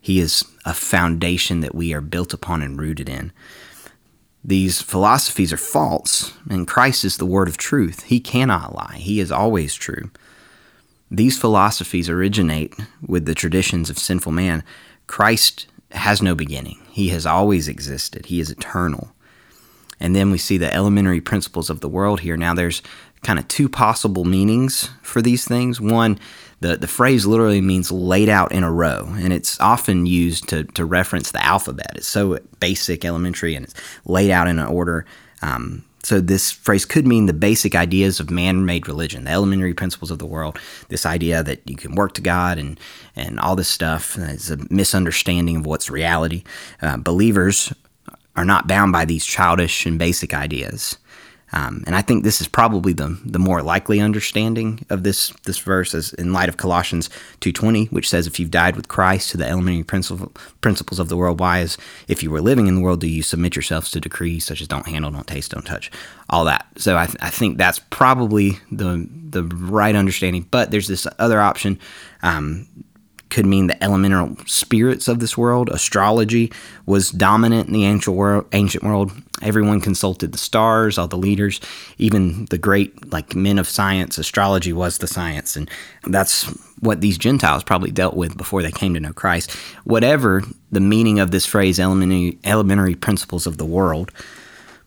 He 0.00 0.20
is 0.20 0.44
a 0.64 0.72
foundation 0.72 1.60
that 1.60 1.74
we 1.74 1.92
are 1.92 2.00
built 2.00 2.32
upon 2.32 2.62
and 2.62 2.80
rooted 2.80 3.08
in. 3.08 3.32
These 4.42 4.80
philosophies 4.80 5.52
are 5.52 5.58
false, 5.58 6.32
and 6.48 6.66
Christ 6.66 7.04
is 7.04 7.18
the 7.18 7.26
word 7.26 7.48
of 7.48 7.58
truth. 7.58 8.04
He 8.04 8.20
cannot 8.20 8.74
lie, 8.74 8.96
He 8.96 9.20
is 9.20 9.30
always 9.30 9.74
true. 9.74 10.10
These 11.10 11.38
philosophies 11.38 12.08
originate 12.08 12.74
with 13.06 13.26
the 13.26 13.34
traditions 13.34 13.90
of 13.90 13.98
sinful 13.98 14.32
man. 14.32 14.62
Christ 15.06 15.66
has 15.90 16.22
no 16.22 16.34
beginning, 16.34 16.80
He 16.90 17.08
has 17.08 17.26
always 17.26 17.68
existed, 17.68 18.26
He 18.26 18.40
is 18.40 18.50
eternal. 18.50 19.12
And 20.02 20.16
then 20.16 20.30
we 20.30 20.38
see 20.38 20.56
the 20.56 20.72
elementary 20.72 21.20
principles 21.20 21.68
of 21.68 21.80
the 21.80 21.88
world 21.88 22.20
here. 22.20 22.36
Now, 22.36 22.54
there's 22.54 22.80
kind 23.22 23.38
of 23.38 23.46
two 23.48 23.68
possible 23.68 24.24
meanings 24.24 24.88
for 25.02 25.20
these 25.20 25.44
things. 25.44 25.78
One, 25.78 26.18
the, 26.60 26.76
the 26.76 26.86
phrase 26.86 27.26
literally 27.26 27.60
means 27.60 27.90
laid 27.90 28.28
out 28.28 28.52
in 28.52 28.64
a 28.64 28.72
row, 28.72 29.08
and 29.16 29.32
it's 29.32 29.58
often 29.60 30.06
used 30.06 30.48
to, 30.50 30.64
to 30.64 30.84
reference 30.84 31.30
the 31.30 31.44
alphabet. 31.44 31.92
It's 31.96 32.06
so 32.06 32.38
basic, 32.60 33.04
elementary, 33.04 33.54
and 33.54 33.64
it's 33.64 33.74
laid 34.04 34.30
out 34.30 34.46
in 34.46 34.58
an 34.58 34.66
order. 34.66 35.06
Um, 35.42 35.84
so 36.02 36.20
this 36.20 36.50
phrase 36.50 36.84
could 36.84 37.06
mean 37.06 37.26
the 37.26 37.32
basic 37.32 37.74
ideas 37.74 38.20
of 38.20 38.30
man-made 38.30 38.88
religion, 38.88 39.24
the 39.24 39.30
elementary 39.30 39.74
principles 39.74 40.10
of 40.10 40.18
the 40.18 40.26
world. 40.26 40.58
This 40.88 41.04
idea 41.04 41.42
that 41.42 41.60
you 41.68 41.76
can 41.76 41.94
work 41.94 42.14
to 42.14 42.22
God 42.22 42.58
and 42.58 42.80
and 43.16 43.38
all 43.38 43.54
this 43.54 43.68
stuff 43.68 44.16
is 44.16 44.50
a 44.50 44.58
misunderstanding 44.70 45.56
of 45.56 45.66
what's 45.66 45.90
reality. 45.90 46.42
Uh, 46.80 46.96
believers 46.96 47.72
are 48.34 48.44
not 48.44 48.66
bound 48.66 48.92
by 48.92 49.04
these 49.04 49.26
childish 49.26 49.84
and 49.84 49.98
basic 49.98 50.32
ideas. 50.32 50.96
Um, 51.52 51.82
and 51.86 51.96
I 51.96 52.02
think 52.02 52.22
this 52.22 52.40
is 52.40 52.46
probably 52.46 52.92
the, 52.92 53.18
the 53.24 53.40
more 53.40 53.60
likely 53.60 54.00
understanding 54.00 54.86
of 54.88 55.02
this 55.02 55.30
this 55.44 55.58
verse, 55.58 55.94
as 55.94 56.12
in 56.12 56.32
light 56.32 56.48
of 56.48 56.56
Colossians 56.56 57.10
two 57.40 57.52
twenty, 57.52 57.86
which 57.86 58.08
says, 58.08 58.26
"If 58.26 58.38
you've 58.38 58.52
died 58.52 58.76
with 58.76 58.86
Christ 58.86 59.30
to 59.30 59.36
the 59.36 59.48
elementary 59.48 59.82
principle, 59.82 60.32
principles 60.60 61.00
of 61.00 61.08
the 61.08 61.16
world, 61.16 61.40
why, 61.40 61.58
is 61.58 61.76
if 62.06 62.22
you 62.22 62.30
were 62.30 62.40
living 62.40 62.68
in 62.68 62.76
the 62.76 62.80
world, 62.80 63.00
do 63.00 63.08
you 63.08 63.22
submit 63.22 63.56
yourselves 63.56 63.90
to 63.90 64.00
decrees 64.00 64.44
such 64.44 64.60
as 64.60 64.68
don't 64.68 64.86
handle, 64.86 65.10
don't 65.10 65.26
taste, 65.26 65.50
don't 65.50 65.66
touch, 65.66 65.90
all 66.28 66.44
that?" 66.44 66.66
So 66.76 66.96
I, 66.96 67.06
th- 67.06 67.18
I 67.20 67.30
think 67.30 67.58
that's 67.58 67.80
probably 67.90 68.58
the 68.70 69.08
the 69.10 69.42
right 69.42 69.96
understanding. 69.96 70.46
But 70.50 70.70
there's 70.70 70.86
this 70.86 71.06
other 71.18 71.40
option 71.40 71.80
um, 72.22 72.68
could 73.28 73.46
mean 73.46 73.66
the 73.66 73.82
elemental 73.82 74.36
spirits 74.46 75.08
of 75.08 75.18
this 75.18 75.36
world. 75.36 75.68
Astrology 75.68 76.52
was 76.86 77.10
dominant 77.10 77.66
in 77.68 77.72
the 77.72 77.84
ancient 77.84 78.16
world. 78.16 78.46
Ancient 78.52 78.84
world. 78.84 79.10
Everyone 79.42 79.80
consulted 79.80 80.32
the 80.32 80.38
stars, 80.38 80.98
all 80.98 81.08
the 81.08 81.16
leaders, 81.16 81.60
even 81.98 82.46
the 82.46 82.58
great 82.58 83.12
like 83.12 83.34
men 83.34 83.58
of 83.58 83.68
science. 83.68 84.18
Astrology 84.18 84.72
was 84.72 84.98
the 84.98 85.06
science, 85.06 85.56
and 85.56 85.70
that's 86.04 86.44
what 86.80 87.00
these 87.00 87.18
Gentiles 87.18 87.62
probably 87.62 87.90
dealt 87.90 88.16
with 88.16 88.36
before 88.36 88.62
they 88.62 88.72
came 88.72 88.94
to 88.94 89.00
know 89.00 89.12
Christ. 89.12 89.52
Whatever 89.84 90.42
the 90.72 90.80
meaning 90.80 91.18
of 91.18 91.30
this 91.30 91.46
phrase, 91.46 91.80
elementary, 91.80 92.38
elementary 92.44 92.94
principles 92.94 93.46
of 93.46 93.56
the 93.56 93.64
world. 93.64 94.12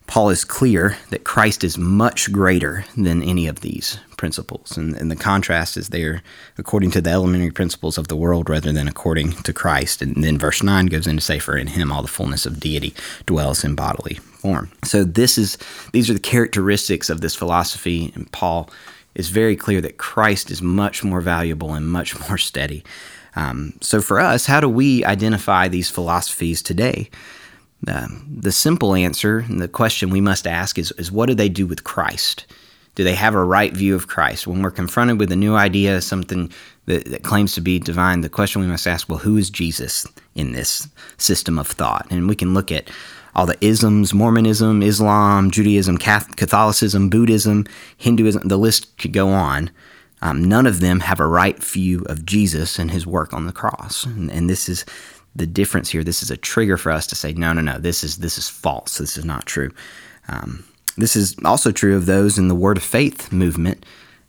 Paul 0.06 0.28
is 0.28 0.44
clear 0.44 0.96
that 1.10 1.24
Christ 1.24 1.64
is 1.64 1.78
much 1.78 2.30
greater 2.30 2.84
than 2.96 3.22
any 3.22 3.46
of 3.46 3.60
these 3.60 3.98
principles. 4.16 4.76
And, 4.76 4.94
and, 4.96 5.10
the 5.10 5.16
contrast 5.16 5.76
is 5.76 5.88
there 5.88 6.22
according 6.58 6.90
to 6.92 7.00
the 7.00 7.10
elementary 7.10 7.50
principles 7.50 7.98
of 7.98 8.08
the 8.08 8.16
world 8.16 8.48
rather 8.48 8.72
than 8.72 8.86
according 8.86 9.32
to 9.32 9.52
Christ. 9.52 10.02
And 10.02 10.22
then 10.22 10.38
verse 10.38 10.62
9 10.62 10.86
goes 10.86 11.06
in 11.06 11.16
to 11.16 11.22
say, 11.22 11.38
For 11.38 11.56
in 11.56 11.68
him 11.68 11.90
all 11.90 12.02
the 12.02 12.08
fullness 12.08 12.46
of 12.46 12.60
deity 12.60 12.94
dwells 13.26 13.64
in 13.64 13.74
bodily 13.74 14.14
form. 14.14 14.70
So 14.84 15.04
this 15.04 15.38
is 15.38 15.58
these 15.92 16.10
are 16.10 16.14
the 16.14 16.20
characteristics 16.20 17.10
of 17.10 17.20
this 17.22 17.34
philosophy, 17.34 18.12
and 18.14 18.30
Paul 18.30 18.70
is 19.14 19.30
very 19.30 19.56
clear 19.56 19.80
that 19.80 19.96
Christ 19.96 20.50
is 20.50 20.60
much 20.60 21.02
more 21.02 21.20
valuable 21.20 21.72
and 21.72 21.86
much 21.88 22.18
more 22.28 22.38
steady. 22.38 22.84
Um, 23.36 23.74
so 23.80 24.00
for 24.00 24.20
us, 24.20 24.46
how 24.46 24.60
do 24.60 24.68
we 24.68 25.04
identify 25.04 25.68
these 25.68 25.90
philosophies 25.90 26.62
today? 26.62 27.10
Uh, 27.86 28.08
the 28.30 28.52
simple 28.52 28.94
answer, 28.94 29.40
and 29.40 29.60
the 29.60 29.68
question 29.68 30.10
we 30.10 30.20
must 30.20 30.46
ask 30.46 30.78
is, 30.78 30.92
is 30.92 31.12
what 31.12 31.26
do 31.26 31.34
they 31.34 31.48
do 31.48 31.66
with 31.66 31.84
Christ? 31.84 32.46
Do 32.94 33.04
they 33.04 33.14
have 33.14 33.34
a 33.34 33.44
right 33.44 33.72
view 33.72 33.94
of 33.94 34.06
Christ? 34.06 34.46
When 34.46 34.62
we're 34.62 34.70
confronted 34.70 35.18
with 35.18 35.32
a 35.32 35.36
new 35.36 35.54
idea, 35.54 36.00
something 36.00 36.52
that, 36.86 37.06
that, 37.06 37.24
claims 37.24 37.54
to 37.54 37.60
be 37.60 37.78
divine, 37.78 38.20
the 38.20 38.28
question 38.28 38.62
we 38.62 38.68
must 38.68 38.86
ask, 38.86 39.08
well, 39.08 39.18
who 39.18 39.36
is 39.36 39.50
Jesus 39.50 40.06
in 40.34 40.52
this 40.52 40.88
system 41.18 41.58
of 41.58 41.66
thought? 41.66 42.06
And 42.10 42.28
we 42.28 42.36
can 42.36 42.54
look 42.54 42.70
at 42.70 42.90
all 43.34 43.46
the 43.46 43.62
isms 43.64 44.14
Mormonism, 44.14 44.82
Islam, 44.82 45.50
Judaism, 45.50 45.98
Catholicism, 45.98 47.08
Buddhism, 47.10 47.66
Hinduism, 47.96 48.46
the 48.46 48.56
list 48.56 48.96
could 48.98 49.12
go 49.12 49.28
on. 49.28 49.70
Um, 50.22 50.42
none 50.42 50.66
of 50.66 50.80
them 50.80 51.00
have 51.00 51.20
a 51.20 51.26
right 51.26 51.62
view 51.62 52.04
of 52.08 52.24
Jesus 52.24 52.78
and 52.78 52.90
his 52.90 53.06
work 53.06 53.34
on 53.34 53.46
the 53.46 53.52
cross. 53.52 54.06
And, 54.06 54.30
and 54.30 54.48
this 54.48 54.68
is 54.68 54.84
the 55.36 55.46
difference 55.46 55.90
here. 55.90 56.04
This 56.04 56.22
is 56.22 56.30
a 56.30 56.36
trigger 56.36 56.76
for 56.76 56.92
us 56.92 57.06
to 57.08 57.14
say, 57.14 57.32
no, 57.32 57.52
no, 57.52 57.60
no, 57.60 57.78
this 57.78 58.04
is 58.04 58.18
this 58.18 58.38
is 58.38 58.48
false. 58.48 58.98
This 58.98 59.16
is 59.16 59.24
not 59.24 59.46
true. 59.46 59.70
Um, 60.28 60.64
this 60.96 61.16
is 61.16 61.36
also 61.44 61.72
true 61.72 61.96
of 61.96 62.06
those 62.06 62.38
in 62.38 62.48
the 62.48 62.54
Word 62.54 62.76
of 62.76 62.82
Faith 62.82 63.32
movement 63.32 63.84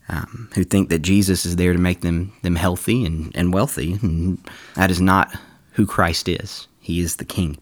um, 0.10 0.50
who 0.56 0.64
think 0.64 0.90
that 0.90 1.00
Jesus 1.00 1.46
is 1.46 1.56
there 1.56 1.74
to 1.74 1.80
make 1.80 2.02
them 2.02 2.34
them 2.42 2.56
healthy 2.56 3.06
and, 3.06 3.32
and 3.36 3.54
wealthy. 3.54 3.94
And 4.02 4.40
that 4.76 4.92
is 4.92 5.02
not 5.02 5.36
who 5.74 5.86
Christ 5.86 6.28
is. 6.28 6.68
He 6.80 7.00
is 7.00 7.18
the 7.18 7.26
King. 7.26 7.58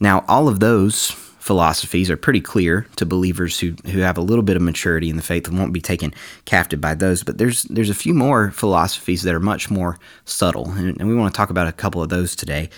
Now, 0.00 0.24
all 0.26 0.48
of 0.48 0.60
those 0.60 1.10
philosophies 1.42 2.08
are 2.08 2.16
pretty 2.16 2.40
clear 2.40 2.86
to 2.94 3.04
believers 3.04 3.58
who, 3.58 3.74
who 3.90 3.98
have 3.98 4.16
a 4.16 4.22
little 4.22 4.44
bit 4.44 4.54
of 4.54 4.62
maturity 4.62 5.10
in 5.10 5.16
the 5.16 5.22
faith 5.22 5.48
and 5.48 5.58
won't 5.58 5.72
be 5.72 5.80
taken 5.80 6.14
captive 6.44 6.80
by 6.80 6.94
those. 6.94 7.24
But 7.24 7.38
there's 7.38 7.64
there's 7.64 7.90
a 7.90 7.94
few 7.94 8.14
more 8.14 8.52
philosophies 8.52 9.22
that 9.22 9.34
are 9.34 9.40
much 9.40 9.68
more 9.68 9.98
subtle, 10.24 10.70
and, 10.70 11.00
and 11.00 11.08
we 11.08 11.16
want 11.16 11.34
to 11.34 11.36
talk 11.36 11.50
about 11.50 11.66
a 11.66 11.72
couple 11.72 12.00
of 12.00 12.10
those 12.10 12.36
today. 12.36 12.70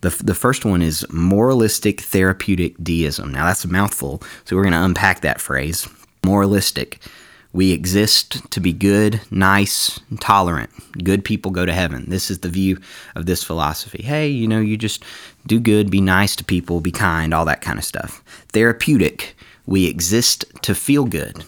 The, 0.00 0.10
the 0.24 0.34
first 0.34 0.64
one 0.64 0.82
is 0.82 1.06
moralistic 1.10 2.00
therapeutic 2.00 2.74
deism. 2.82 3.32
Now, 3.32 3.46
that's 3.46 3.64
a 3.64 3.68
mouthful, 3.68 4.22
so 4.44 4.56
we're 4.56 4.62
going 4.62 4.72
to 4.72 4.82
unpack 4.82 5.20
that 5.20 5.40
phrase. 5.40 5.88
Moralistic. 6.24 6.98
We 7.52 7.72
exist 7.72 8.48
to 8.52 8.60
be 8.60 8.72
good, 8.72 9.20
nice, 9.30 9.98
tolerant. 10.20 10.70
Good 11.02 11.24
people 11.24 11.50
go 11.50 11.66
to 11.66 11.72
heaven. 11.72 12.04
This 12.08 12.30
is 12.30 12.40
the 12.40 12.48
view 12.48 12.78
of 13.16 13.26
this 13.26 13.42
philosophy. 13.42 14.02
Hey, 14.04 14.28
you 14.28 14.46
know, 14.46 14.60
you 14.60 14.76
just 14.76 15.04
do 15.46 15.58
good, 15.58 15.90
be 15.90 16.00
nice 16.00 16.36
to 16.36 16.44
people, 16.44 16.80
be 16.80 16.92
kind, 16.92 17.34
all 17.34 17.44
that 17.46 17.60
kind 17.60 17.78
of 17.78 17.84
stuff. 17.84 18.22
Therapeutic. 18.48 19.36
We 19.66 19.86
exist 19.86 20.44
to 20.62 20.74
feel 20.74 21.04
good. 21.04 21.44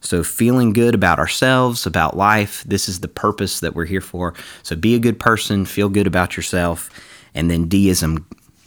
So, 0.00 0.22
feeling 0.22 0.74
good 0.74 0.94
about 0.94 1.18
ourselves, 1.18 1.86
about 1.86 2.14
life, 2.14 2.62
this 2.64 2.90
is 2.90 3.00
the 3.00 3.08
purpose 3.08 3.60
that 3.60 3.74
we're 3.74 3.86
here 3.86 4.02
for. 4.02 4.34
So, 4.62 4.76
be 4.76 4.94
a 4.94 4.98
good 4.98 5.18
person, 5.18 5.64
feel 5.64 5.88
good 5.88 6.06
about 6.06 6.36
yourself. 6.36 6.90
And 7.34 7.50
then 7.50 7.68
deism, 7.68 8.26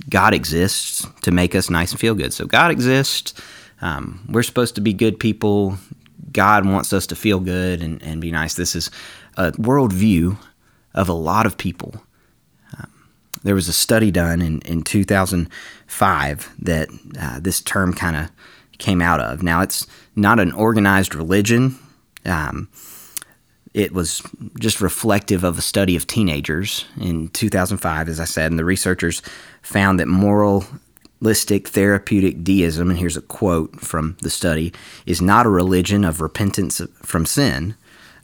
God 0.09 0.33
exists 0.33 1.05
to 1.21 1.31
make 1.31 1.53
us 1.53 1.69
nice 1.69 1.91
and 1.91 1.99
feel 1.99 2.15
good. 2.15 2.33
So, 2.33 2.47
God 2.47 2.71
exists. 2.71 3.35
Um, 3.81 4.19
we're 4.29 4.43
supposed 4.43 4.73
to 4.75 4.81
be 4.81 4.93
good 4.93 5.19
people. 5.19 5.77
God 6.31 6.65
wants 6.65 6.93
us 6.93 7.07
to 7.07 7.15
feel 7.15 7.39
good 7.39 7.81
and, 7.81 8.01
and 8.03 8.21
be 8.21 8.31
nice. 8.31 8.55
This 8.55 8.75
is 8.75 8.91
a 9.35 9.51
worldview 9.53 10.37
of 10.93 11.09
a 11.09 11.13
lot 11.13 11.45
of 11.45 11.57
people. 11.57 12.01
Um, 12.77 12.91
there 13.43 13.55
was 13.55 13.67
a 13.67 13.73
study 13.73 14.11
done 14.11 14.41
in, 14.41 14.61
in 14.61 14.81
2005 14.83 16.55
that 16.59 16.89
uh, 17.19 17.39
this 17.39 17.61
term 17.61 17.93
kind 17.93 18.15
of 18.15 18.31
came 18.77 19.01
out 19.01 19.19
of. 19.19 19.43
Now, 19.43 19.61
it's 19.61 19.87
not 20.15 20.39
an 20.39 20.51
organized 20.51 21.15
religion. 21.15 21.77
Um, 22.25 22.69
it 23.73 23.91
was 23.93 24.23
just 24.59 24.81
reflective 24.81 25.43
of 25.43 25.57
a 25.57 25.61
study 25.61 25.95
of 25.95 26.07
teenagers 26.07 26.85
in 26.99 27.29
2005, 27.29 28.09
as 28.09 28.19
I 28.19 28.25
said, 28.25 28.51
and 28.51 28.57
the 28.57 28.65
researchers 28.65 29.21
found 29.61 29.99
that 29.99 30.07
moral 30.07 30.65
Listic 31.21 31.67
therapeutic 31.69 32.43
deism, 32.43 32.89
and 32.89 32.99
here's 32.99 33.17
a 33.17 33.21
quote 33.21 33.79
from 33.81 34.17
the 34.21 34.29
study, 34.29 34.71
is 35.05 35.21
not 35.21 35.45
a 35.45 35.49
religion 35.49 36.05
of 36.05 36.21
repentance 36.21 36.79
from 37.01 37.25
sin, 37.25 37.75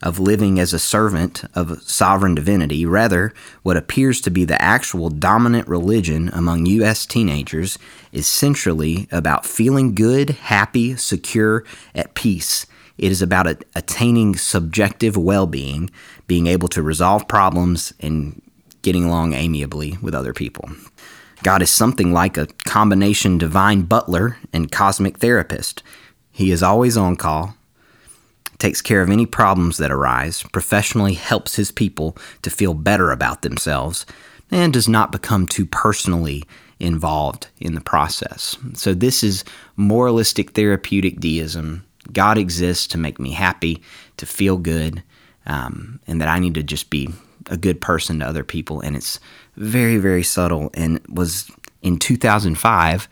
of 0.03 0.19
living 0.19 0.59
as 0.59 0.73
a 0.73 0.79
servant 0.79 1.43
of 1.55 1.81
sovereign 1.81 2.35
divinity. 2.35 2.85
Rather, 2.85 3.33
what 3.63 3.77
appears 3.77 4.19
to 4.21 4.29
be 4.29 4.45
the 4.45 4.61
actual 4.61 5.09
dominant 5.09 5.67
religion 5.67 6.29
among 6.33 6.65
U.S. 6.67 7.05
teenagers 7.05 7.79
is 8.11 8.27
centrally 8.27 9.07
about 9.11 9.45
feeling 9.45 9.95
good, 9.95 10.31
happy, 10.31 10.95
secure, 10.97 11.63
at 11.95 12.13
peace. 12.13 12.67
It 12.97 13.11
is 13.11 13.21
about 13.21 13.47
attaining 13.75 14.35
subjective 14.35 15.17
well 15.17 15.47
being, 15.47 15.89
being 16.27 16.47
able 16.47 16.67
to 16.67 16.83
resolve 16.83 17.27
problems, 17.27 17.93
and 17.99 18.41
getting 18.83 19.05
along 19.05 19.33
amiably 19.33 19.97
with 20.01 20.13
other 20.13 20.33
people. 20.33 20.69
God 21.43 21.61
is 21.61 21.69
something 21.69 22.13
like 22.13 22.37
a 22.37 22.47
combination 22.65 23.37
divine 23.37 23.83
butler 23.83 24.37
and 24.53 24.71
cosmic 24.71 25.19
therapist. 25.19 25.83
He 26.31 26.51
is 26.51 26.63
always 26.63 26.95
on 26.95 27.17
call, 27.17 27.55
takes 28.57 28.81
care 28.81 29.01
of 29.01 29.09
any 29.09 29.25
problems 29.25 29.77
that 29.77 29.91
arise, 29.91 30.43
professionally 30.53 31.13
helps 31.15 31.57
his 31.57 31.69
people 31.71 32.17
to 32.43 32.49
feel 32.49 32.73
better 32.73 33.11
about 33.11 33.41
themselves, 33.41 34.05
and 34.49 34.71
does 34.71 34.87
not 34.87 35.11
become 35.11 35.45
too 35.45 35.65
personally 35.65 36.43
involved 36.79 37.47
in 37.59 37.75
the 37.75 37.81
process. 37.81 38.57
So, 38.73 38.93
this 38.93 39.23
is 39.23 39.43
moralistic 39.75 40.51
therapeutic 40.51 41.19
deism. 41.19 41.85
God 42.11 42.37
exists 42.37 42.87
to 42.87 42.97
make 42.97 43.19
me 43.19 43.31
happy, 43.31 43.81
to 44.17 44.25
feel 44.25 44.57
good, 44.57 45.03
um, 45.45 45.99
and 46.07 46.21
that 46.21 46.27
I 46.29 46.39
need 46.39 46.55
to 46.55 46.63
just 46.63 46.89
be 46.89 47.09
a 47.49 47.57
good 47.57 47.81
person 47.81 48.19
to 48.19 48.27
other 48.27 48.43
people. 48.43 48.81
And 48.81 48.95
it's 48.95 49.19
very, 49.55 49.97
very 49.97 50.23
subtle 50.23 50.69
and 50.73 50.99
was 51.07 51.49
in 51.81 51.97
2005 51.97 53.07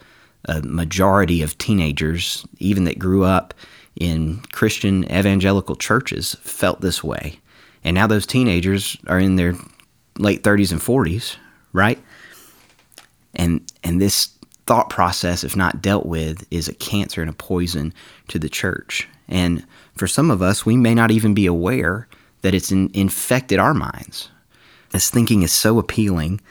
a 0.45 0.61
majority 0.63 1.43
of 1.43 1.57
teenagers, 1.57 2.45
even 2.57 2.85
that 2.85 2.97
grew 2.97 3.23
up 3.23 3.53
in 3.95 4.41
Christian 4.53 5.03
evangelical 5.05 5.75
churches, 5.75 6.35
felt 6.41 6.81
this 6.81 7.03
way. 7.03 7.39
And 7.83 7.93
now 7.93 8.07
those 8.07 8.25
teenagers 8.25 8.97
are 9.07 9.19
in 9.19 9.35
their 9.35 9.53
late 10.17 10.43
30s 10.43 10.71
and 10.71 10.81
40s, 10.81 11.35
right? 11.73 11.99
And 13.35 13.61
and 13.83 14.01
this 14.01 14.29
thought 14.65 14.89
process, 14.89 15.43
if 15.43 15.55
not 15.55 15.81
dealt 15.81 16.05
with, 16.05 16.45
is 16.51 16.67
a 16.67 16.73
cancer 16.73 17.21
and 17.21 17.29
a 17.29 17.33
poison 17.33 17.93
to 18.27 18.39
the 18.39 18.49
church. 18.49 19.07
And 19.27 19.65
for 19.95 20.07
some 20.07 20.31
of 20.31 20.41
us, 20.41 20.65
we 20.65 20.77
may 20.77 20.93
not 20.93 21.11
even 21.11 21.33
be 21.33 21.45
aware 21.45 22.07
that 22.41 22.53
it's 22.53 22.71
in, 22.71 22.89
infected 22.93 23.59
our 23.59 23.73
minds. 23.73 24.29
This 24.91 25.09
thinking 25.09 25.41
is 25.43 25.51
so 25.51 25.79
appealing 25.79 26.41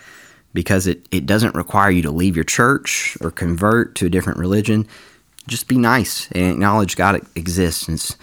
because 0.52 0.86
it, 0.86 1.06
it 1.10 1.26
doesn't 1.26 1.54
require 1.54 1.90
you 1.90 2.02
to 2.02 2.10
leave 2.10 2.36
your 2.36 2.44
church 2.44 3.16
or 3.20 3.30
convert 3.30 3.94
to 3.96 4.06
a 4.06 4.10
different 4.10 4.38
religion. 4.38 4.86
Just 5.46 5.68
be 5.68 5.78
nice 5.78 6.30
and 6.32 6.52
acknowledge 6.52 6.96
God 6.96 7.20
exists. 7.34 7.86
And 7.86 7.96
it's 7.96 8.16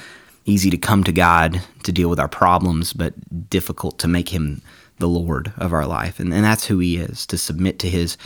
easy 0.45 0.69
to 0.69 0.77
come 0.77 1.03
to 1.03 1.11
God 1.11 1.61
to 1.83 1.91
deal 1.91 2.09
with 2.09 2.19
our 2.19 2.27
problems, 2.27 2.93
but 2.93 3.13
difficult 3.49 3.99
to 3.99 4.07
make 4.07 4.29
Him 4.29 4.61
the 4.99 5.07
Lord 5.07 5.53
of 5.57 5.73
our 5.73 5.85
life. 5.85 6.19
And, 6.19 6.33
and 6.33 6.43
that's 6.43 6.65
who 6.65 6.79
He 6.79 6.97
is, 6.97 7.25
to 7.27 7.37
submit 7.37 7.79
to 7.79 7.89
His 7.89 8.17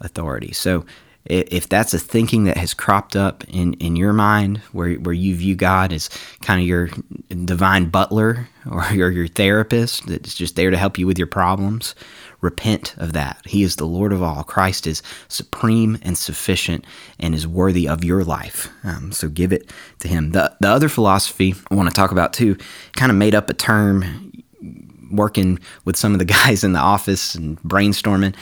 authority. 0.00 0.52
So 0.52 0.84
if 1.28 1.68
that's 1.68 1.92
a 1.92 1.98
thinking 1.98 2.44
that 2.44 2.56
has 2.56 2.72
cropped 2.72 3.14
up 3.14 3.44
in, 3.48 3.74
in 3.74 3.96
your 3.96 4.14
mind 4.14 4.58
where, 4.72 4.94
where 4.94 5.14
you 5.14 5.36
view 5.36 5.54
God 5.54 5.92
as 5.92 6.08
kind 6.40 6.60
of 6.60 6.66
your 6.66 6.88
divine 7.44 7.90
butler 7.90 8.48
or 8.70 8.84
your, 8.92 9.10
your 9.10 9.28
therapist 9.28 10.06
that's 10.06 10.34
just 10.34 10.56
there 10.56 10.70
to 10.70 10.76
help 10.78 10.98
you 10.98 11.06
with 11.06 11.18
your 11.18 11.26
problems, 11.26 11.94
repent 12.40 12.94
of 12.96 13.12
that. 13.12 13.42
He 13.44 13.62
is 13.62 13.76
the 13.76 13.84
Lord 13.84 14.12
of 14.12 14.22
all. 14.22 14.42
Christ 14.42 14.86
is 14.86 15.02
supreme 15.28 15.98
and 16.00 16.16
sufficient 16.16 16.86
and 17.18 17.34
is 17.34 17.46
worthy 17.46 17.86
of 17.86 18.04
your 18.04 18.24
life. 18.24 18.70
Um, 18.82 19.12
so 19.12 19.28
give 19.28 19.52
it 19.52 19.70
to 19.98 20.08
Him. 20.08 20.30
The, 20.32 20.56
the 20.60 20.68
other 20.68 20.88
philosophy 20.88 21.54
I 21.70 21.74
want 21.74 21.90
to 21.90 21.94
talk 21.94 22.10
about 22.10 22.32
too 22.32 22.56
kind 22.96 23.10
of 23.10 23.18
made 23.18 23.34
up 23.34 23.50
a 23.50 23.54
term 23.54 24.32
working 25.10 25.58
with 25.84 25.96
some 25.96 26.14
of 26.14 26.18
the 26.20 26.24
guys 26.46 26.64
in 26.64 26.72
the 26.72 26.78
office 26.78 27.34
and 27.34 27.60
brainstorming. 27.60 28.34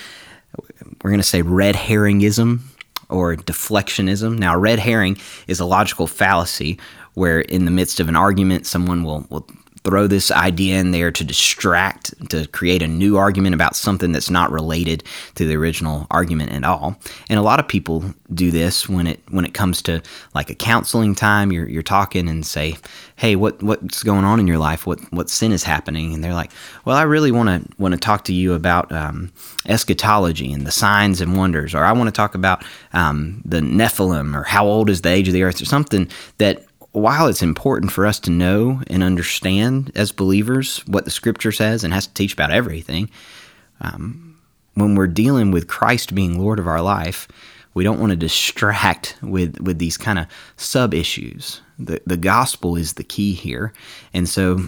We're 1.02 1.10
going 1.10 1.20
to 1.20 1.26
say 1.26 1.42
red 1.42 1.74
herringism 1.74 2.60
or 3.08 3.36
deflectionism. 3.36 4.38
Now, 4.38 4.56
red 4.56 4.78
herring 4.78 5.18
is 5.46 5.60
a 5.60 5.64
logical 5.64 6.06
fallacy 6.06 6.78
where, 7.14 7.40
in 7.40 7.64
the 7.64 7.70
midst 7.70 8.00
of 8.00 8.08
an 8.08 8.16
argument, 8.16 8.66
someone 8.66 9.04
will, 9.04 9.26
will 9.30 9.48
throw 9.86 10.08
this 10.08 10.32
idea 10.32 10.80
in 10.80 10.90
there 10.90 11.12
to 11.12 11.22
distract, 11.22 12.12
to 12.28 12.44
create 12.48 12.82
a 12.82 12.88
new 12.88 13.16
argument 13.16 13.54
about 13.54 13.76
something 13.76 14.10
that's 14.10 14.30
not 14.30 14.50
related 14.50 15.04
to 15.36 15.46
the 15.46 15.54
original 15.54 16.08
argument 16.10 16.50
at 16.50 16.64
all. 16.64 16.98
And 17.30 17.38
a 17.38 17.42
lot 17.42 17.60
of 17.60 17.68
people 17.68 18.02
do 18.34 18.50
this 18.50 18.88
when 18.88 19.06
it 19.06 19.20
when 19.30 19.44
it 19.44 19.54
comes 19.54 19.80
to 19.82 20.02
like 20.34 20.50
a 20.50 20.56
counseling 20.56 21.14
time. 21.14 21.52
You're 21.52 21.68
you're 21.68 21.84
talking 21.84 22.28
and 22.28 22.44
say, 22.44 22.74
"Hey, 23.14 23.36
what 23.36 23.62
what's 23.62 24.02
going 24.02 24.24
on 24.24 24.40
in 24.40 24.48
your 24.48 24.58
life? 24.58 24.88
What 24.88 24.98
what 25.12 25.30
sin 25.30 25.52
is 25.52 25.62
happening?" 25.62 26.12
And 26.12 26.24
they're 26.24 26.34
like, 26.34 26.50
"Well, 26.84 26.96
I 26.96 27.02
really 27.02 27.30
want 27.30 27.48
to 27.48 27.72
want 27.78 27.94
to 27.94 28.00
talk 28.00 28.24
to 28.24 28.32
you 28.32 28.54
about 28.54 28.90
um, 28.90 29.30
eschatology 29.68 30.52
and 30.52 30.66
the 30.66 30.72
signs 30.72 31.20
and 31.20 31.36
wonders, 31.36 31.76
or 31.76 31.84
I 31.84 31.92
want 31.92 32.08
to 32.08 32.12
talk 32.12 32.34
about 32.34 32.64
um, 32.92 33.40
the 33.44 33.60
Nephilim, 33.60 34.34
or 34.36 34.42
how 34.42 34.66
old 34.66 34.90
is 34.90 35.02
the 35.02 35.10
age 35.10 35.28
of 35.28 35.34
the 35.34 35.44
earth, 35.44 35.62
or 35.62 35.66
something 35.66 36.08
that." 36.38 36.65
While 36.96 37.26
it's 37.26 37.42
important 37.42 37.92
for 37.92 38.06
us 38.06 38.18
to 38.18 38.30
know 38.30 38.80
and 38.86 39.02
understand 39.02 39.92
as 39.94 40.12
believers 40.12 40.78
what 40.86 41.04
the 41.04 41.10
scripture 41.10 41.52
says 41.52 41.84
and 41.84 41.92
has 41.92 42.06
to 42.06 42.14
teach 42.14 42.32
about 42.32 42.50
everything, 42.50 43.10
um, 43.82 44.38
when 44.72 44.94
we're 44.94 45.06
dealing 45.06 45.50
with 45.50 45.68
Christ 45.68 46.14
being 46.14 46.40
Lord 46.40 46.58
of 46.58 46.66
our 46.66 46.80
life, 46.80 47.28
we 47.74 47.84
don't 47.84 48.00
want 48.00 48.12
to 48.12 48.16
distract 48.16 49.14
with, 49.20 49.60
with 49.60 49.78
these 49.78 49.98
kind 49.98 50.18
of 50.18 50.26
sub 50.56 50.94
issues. 50.94 51.60
The, 51.78 52.00
the 52.06 52.16
gospel 52.16 52.76
is 52.76 52.94
the 52.94 53.04
key 53.04 53.34
here. 53.34 53.74
And 54.14 54.26
so 54.26 54.58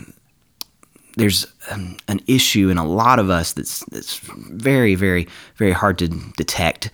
there's 1.17 1.47
um, 1.71 1.97
an 2.09 2.21
issue 2.27 2.69
in 2.69 2.77
a 2.77 2.87
lot 2.87 3.19
of 3.19 3.31
us 3.31 3.55
that's, 3.55 3.83
that's 3.87 4.19
very, 4.19 4.95
very, 4.97 5.27
very 5.57 5.73
hard 5.73 5.97
to 6.01 6.09
detect. 6.37 6.91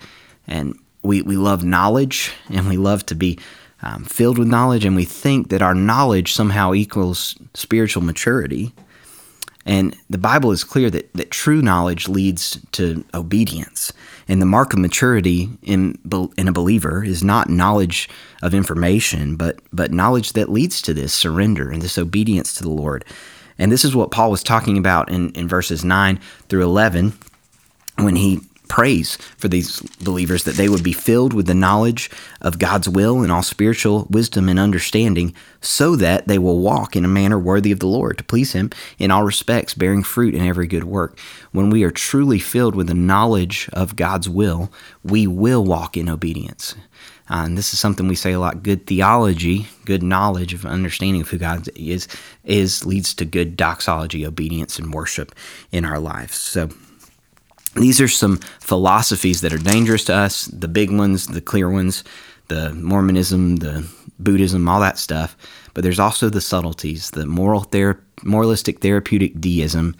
And 0.47 0.79
we, 1.03 1.23
we 1.23 1.35
love 1.35 1.65
knowledge 1.65 2.31
and 2.49 2.69
we 2.69 2.77
love 2.77 3.05
to 3.07 3.15
be 3.15 3.37
um, 3.81 4.03
filled 4.05 4.37
with 4.37 4.47
knowledge, 4.47 4.85
and 4.85 4.95
we 4.95 5.05
think 5.05 5.49
that 5.49 5.61
our 5.61 5.75
knowledge 5.75 6.33
somehow 6.33 6.73
equals 6.73 7.35
spiritual 7.53 8.03
maturity. 8.03 8.73
And 9.65 9.95
the 10.09 10.17
Bible 10.17 10.51
is 10.51 10.63
clear 10.63 10.89
that, 10.91 11.11
that 11.13 11.31
true 11.31 11.61
knowledge 11.61 12.07
leads 12.07 12.59
to 12.73 13.03
obedience. 13.13 13.91
And 14.27 14.41
the 14.41 14.45
mark 14.45 14.73
of 14.73 14.79
maturity 14.79 15.49
in, 15.63 15.97
in 16.37 16.47
a 16.47 16.51
believer 16.51 17.03
is 17.03 17.23
not 17.23 17.49
knowledge 17.49 18.07
of 18.43 18.53
information, 18.53 19.35
but, 19.35 19.59
but 19.73 19.91
knowledge 19.91 20.33
that 20.33 20.51
leads 20.51 20.81
to 20.83 20.93
this 20.93 21.13
surrender 21.13 21.71
and 21.71 21.81
this 21.81 21.97
obedience 21.97 22.53
to 22.55 22.63
the 22.63 22.69
Lord. 22.69 23.05
And 23.57 23.71
this 23.71 23.85
is 23.85 23.95
what 23.95 24.11
Paul 24.11 24.31
was 24.31 24.43
talking 24.43 24.77
about 24.77 25.09
in, 25.09 25.31
in 25.31 25.47
verses 25.47 25.83
9 25.83 26.19
through 26.49 26.63
11 26.63 27.13
when 27.97 28.15
he 28.15 28.41
prays 28.67 29.17
for 29.37 29.47
these 29.47 29.81
believers 30.03 30.43
that 30.43 30.55
they 30.55 30.69
would 30.69 30.83
be 30.83 30.93
filled 30.93 31.33
with 31.33 31.47
the 31.47 31.53
knowledge 31.53 32.09
of 32.41 32.59
God's 32.59 32.89
will 32.89 33.21
and 33.21 33.31
all 33.31 33.43
spiritual 33.43 34.07
wisdom 34.09 34.49
and 34.49 34.59
understanding, 34.59 35.33
so 35.61 35.95
that 35.95 36.27
they 36.27 36.37
will 36.37 36.59
walk 36.59 36.95
in 36.95 37.05
a 37.05 37.09
manner 37.09 37.39
worthy 37.39 37.71
of 37.71 37.79
the 37.79 37.87
Lord, 37.87 38.17
to 38.17 38.23
please 38.23 38.53
Him 38.53 38.71
in 38.99 39.11
all 39.11 39.23
respects, 39.23 39.73
bearing 39.73 40.03
fruit 40.03 40.35
in 40.35 40.45
every 40.45 40.67
good 40.67 40.83
work. 40.83 41.17
When 41.51 41.69
we 41.69 41.83
are 41.83 41.91
truly 41.91 42.39
filled 42.39 42.75
with 42.75 42.87
the 42.87 42.93
knowledge 42.93 43.69
of 43.73 43.95
God's 43.95 44.29
will, 44.29 44.71
we 45.03 45.27
will 45.27 45.63
walk 45.63 45.97
in 45.97 46.09
obedience. 46.09 46.75
Uh, 47.29 47.43
and 47.45 47.57
this 47.57 47.73
is 47.73 47.79
something 47.79 48.07
we 48.07 48.15
say 48.15 48.33
a 48.33 48.39
lot 48.39 48.61
good 48.61 48.85
theology, 48.85 49.67
good 49.85 50.03
knowledge 50.03 50.53
of 50.53 50.65
understanding 50.65 51.21
of 51.21 51.29
who 51.29 51.39
God 51.39 51.67
is, 51.75 52.07
is 52.43 52.85
leads 52.85 53.15
to 53.15 53.25
good 53.25 53.57
doxology, 53.57 54.25
obedience, 54.25 54.77
and 54.77 54.93
worship 54.93 55.33
in 55.71 55.85
our 55.85 55.99
lives. 55.99 56.35
So, 56.35 56.69
these 57.75 57.99
are 57.99 58.07
some 58.07 58.37
philosophies 58.59 59.41
that 59.41 59.53
are 59.53 59.57
dangerous 59.57 60.05
to 60.05 60.15
us 60.15 60.45
the 60.45 60.67
big 60.67 60.91
ones, 60.91 61.27
the 61.27 61.41
clear 61.41 61.69
ones, 61.69 62.03
the 62.47 62.73
Mormonism, 62.73 63.57
the 63.57 63.87
Buddhism, 64.19 64.67
all 64.67 64.79
that 64.79 64.97
stuff. 64.97 65.35
But 65.73 65.83
there's 65.83 65.99
also 65.99 66.29
the 66.29 66.41
subtleties, 66.41 67.11
the 67.11 67.25
moral 67.25 67.61
ther- 67.61 68.01
moralistic 68.23 68.79
therapeutic 68.79 69.39
deism, 69.39 69.95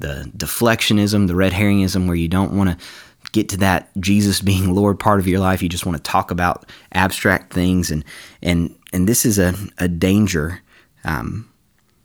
the 0.00 0.30
deflectionism, 0.36 1.28
the 1.28 1.36
red 1.36 1.52
herringism, 1.52 2.06
where 2.06 2.16
you 2.16 2.28
don't 2.28 2.52
want 2.52 2.70
to 2.70 2.86
get 3.32 3.48
to 3.50 3.56
that 3.58 3.90
Jesus 4.00 4.40
being 4.50 4.74
Lord 4.74 4.98
part 4.98 5.20
of 5.20 5.28
your 5.28 5.40
life. 5.40 5.62
You 5.62 5.68
just 5.68 5.86
want 5.86 5.96
to 5.96 6.10
talk 6.10 6.30
about 6.30 6.66
abstract 6.92 7.52
things, 7.52 7.90
and 7.90 8.04
and 8.42 8.74
and 8.92 9.08
this 9.08 9.24
is 9.24 9.38
a 9.38 9.54
a 9.78 9.88
danger 9.88 10.62
um, 11.04 11.48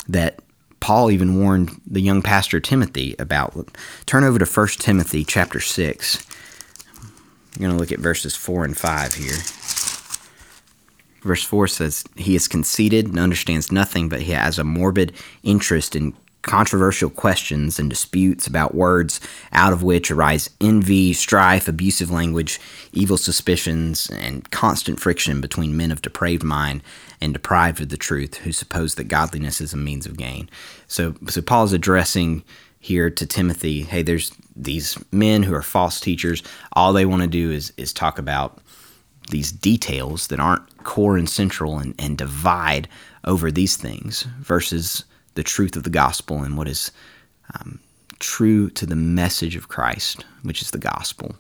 that 0.08 0.40
Paul 0.86 1.10
even 1.10 1.40
warned 1.40 1.82
the 1.88 2.00
young 2.00 2.22
pastor 2.22 2.60
Timothy 2.60 3.16
about. 3.18 3.76
Turn 4.06 4.24
over 4.24 4.38
to 4.38 4.46
1 4.46 4.68
Timothy 4.78 5.24
chapter 5.24 5.60
6. 5.60 6.28
I'm 6.96 7.60
going 7.60 7.72
to 7.72 7.80
look 7.80 7.92
at 7.92 7.98
verses 7.98 8.36
4 8.36 8.66
and 8.66 8.78
5 8.78 9.16
here. 9.16 9.38
Verse 11.24 11.44
4 11.44 11.68
says, 11.70 12.04
He 12.16 12.36
is 12.36 12.48
conceited 12.48 13.08
and 13.08 13.18
understands 13.18 13.72
nothing, 13.72 14.10
but 14.10 14.22
he 14.22 14.34
has 14.34 14.60
a 14.60 14.64
morbid 14.64 15.14
interest 15.42 15.96
in 15.96 16.16
controversial 16.44 17.10
questions 17.10 17.80
and 17.80 17.90
disputes 17.90 18.46
about 18.46 18.76
words 18.76 19.20
out 19.52 19.74
of 19.74 19.82
which 19.82 20.12
arise 20.12 20.52
envy, 20.62 21.14
strife, 21.14 21.68
abusive 21.68 22.12
language, 22.12 22.60
evil 22.94 23.18
suspicions, 23.18 24.08
and 24.12 24.52
constant 24.52 25.00
friction 25.00 25.42
between 25.42 25.76
men 25.76 25.90
of 25.90 26.04
depraved 26.04 26.44
mind 26.44 26.84
and 27.26 27.34
deprived 27.34 27.82
of 27.82 27.90
the 27.90 27.98
truth 27.98 28.36
who 28.38 28.52
suppose 28.52 28.96
that 28.96 29.10
godliness 29.10 29.60
is 29.60 29.74
a 29.74 29.78
means 29.78 30.06
of 30.06 30.16
gain. 30.16 30.50
So, 30.88 31.16
so 31.28 31.42
Paul 31.42 31.66
is 31.66 31.74
addressing 31.74 32.44
here 32.80 33.10
to 33.10 33.26
Timothy, 33.26 33.82
hey, 33.82 34.04
there's 34.04 34.32
these 34.56 34.98
men 35.12 35.42
who 35.44 35.56
are 35.56 35.64
false 35.64 36.00
teachers. 36.00 36.44
All 36.74 36.94
they 36.94 37.06
want 37.06 37.24
to 37.24 37.28
do 37.28 37.52
is 37.52 37.74
is 37.78 37.92
talk 37.92 38.20
about 38.20 38.60
these 39.32 39.52
details 39.52 40.28
that 40.28 40.40
aren't 40.40 40.84
core 40.84 41.18
and 41.18 41.28
central 41.28 41.80
and, 41.80 41.96
and 41.98 42.16
divide 42.16 42.88
over 43.24 43.52
these 43.52 43.76
things 43.76 44.28
versus 44.40 45.04
the 45.34 45.44
truth 45.44 45.76
of 45.76 45.82
the 45.84 45.90
gospel 45.90 46.44
and 46.44 46.58
what 46.58 46.68
is 46.68 46.92
um, 47.56 47.80
true 48.20 48.70
to 48.70 48.86
the 48.86 48.96
message 48.96 49.56
of 49.56 49.68
Christ, 49.68 50.24
which 50.44 50.62
is 50.62 50.70
the 50.70 50.78
gospel. 50.78 51.36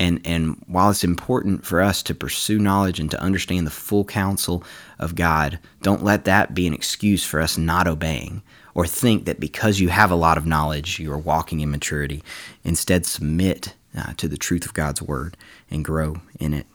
And, 0.00 0.18
and 0.24 0.56
while 0.66 0.88
it's 0.88 1.04
important 1.04 1.66
for 1.66 1.82
us 1.82 2.02
to 2.04 2.14
pursue 2.14 2.58
knowledge 2.58 2.98
and 2.98 3.10
to 3.10 3.20
understand 3.20 3.66
the 3.66 3.70
full 3.70 4.06
counsel 4.06 4.64
of 4.98 5.14
God, 5.14 5.58
don't 5.82 6.02
let 6.02 6.24
that 6.24 6.54
be 6.54 6.66
an 6.66 6.72
excuse 6.72 7.22
for 7.22 7.38
us 7.38 7.58
not 7.58 7.86
obeying 7.86 8.42
or 8.74 8.86
think 8.86 9.26
that 9.26 9.38
because 9.38 9.78
you 9.78 9.90
have 9.90 10.10
a 10.10 10.16
lot 10.16 10.38
of 10.38 10.46
knowledge, 10.46 10.98
you 10.98 11.12
are 11.12 11.18
walking 11.18 11.60
in 11.60 11.70
maturity. 11.70 12.22
Instead, 12.64 13.04
submit 13.04 13.74
uh, 13.94 14.14
to 14.16 14.26
the 14.26 14.38
truth 14.38 14.64
of 14.64 14.72
God's 14.72 15.02
word 15.02 15.36
and 15.70 15.84
grow 15.84 16.22
in 16.38 16.54
it. 16.54 16.66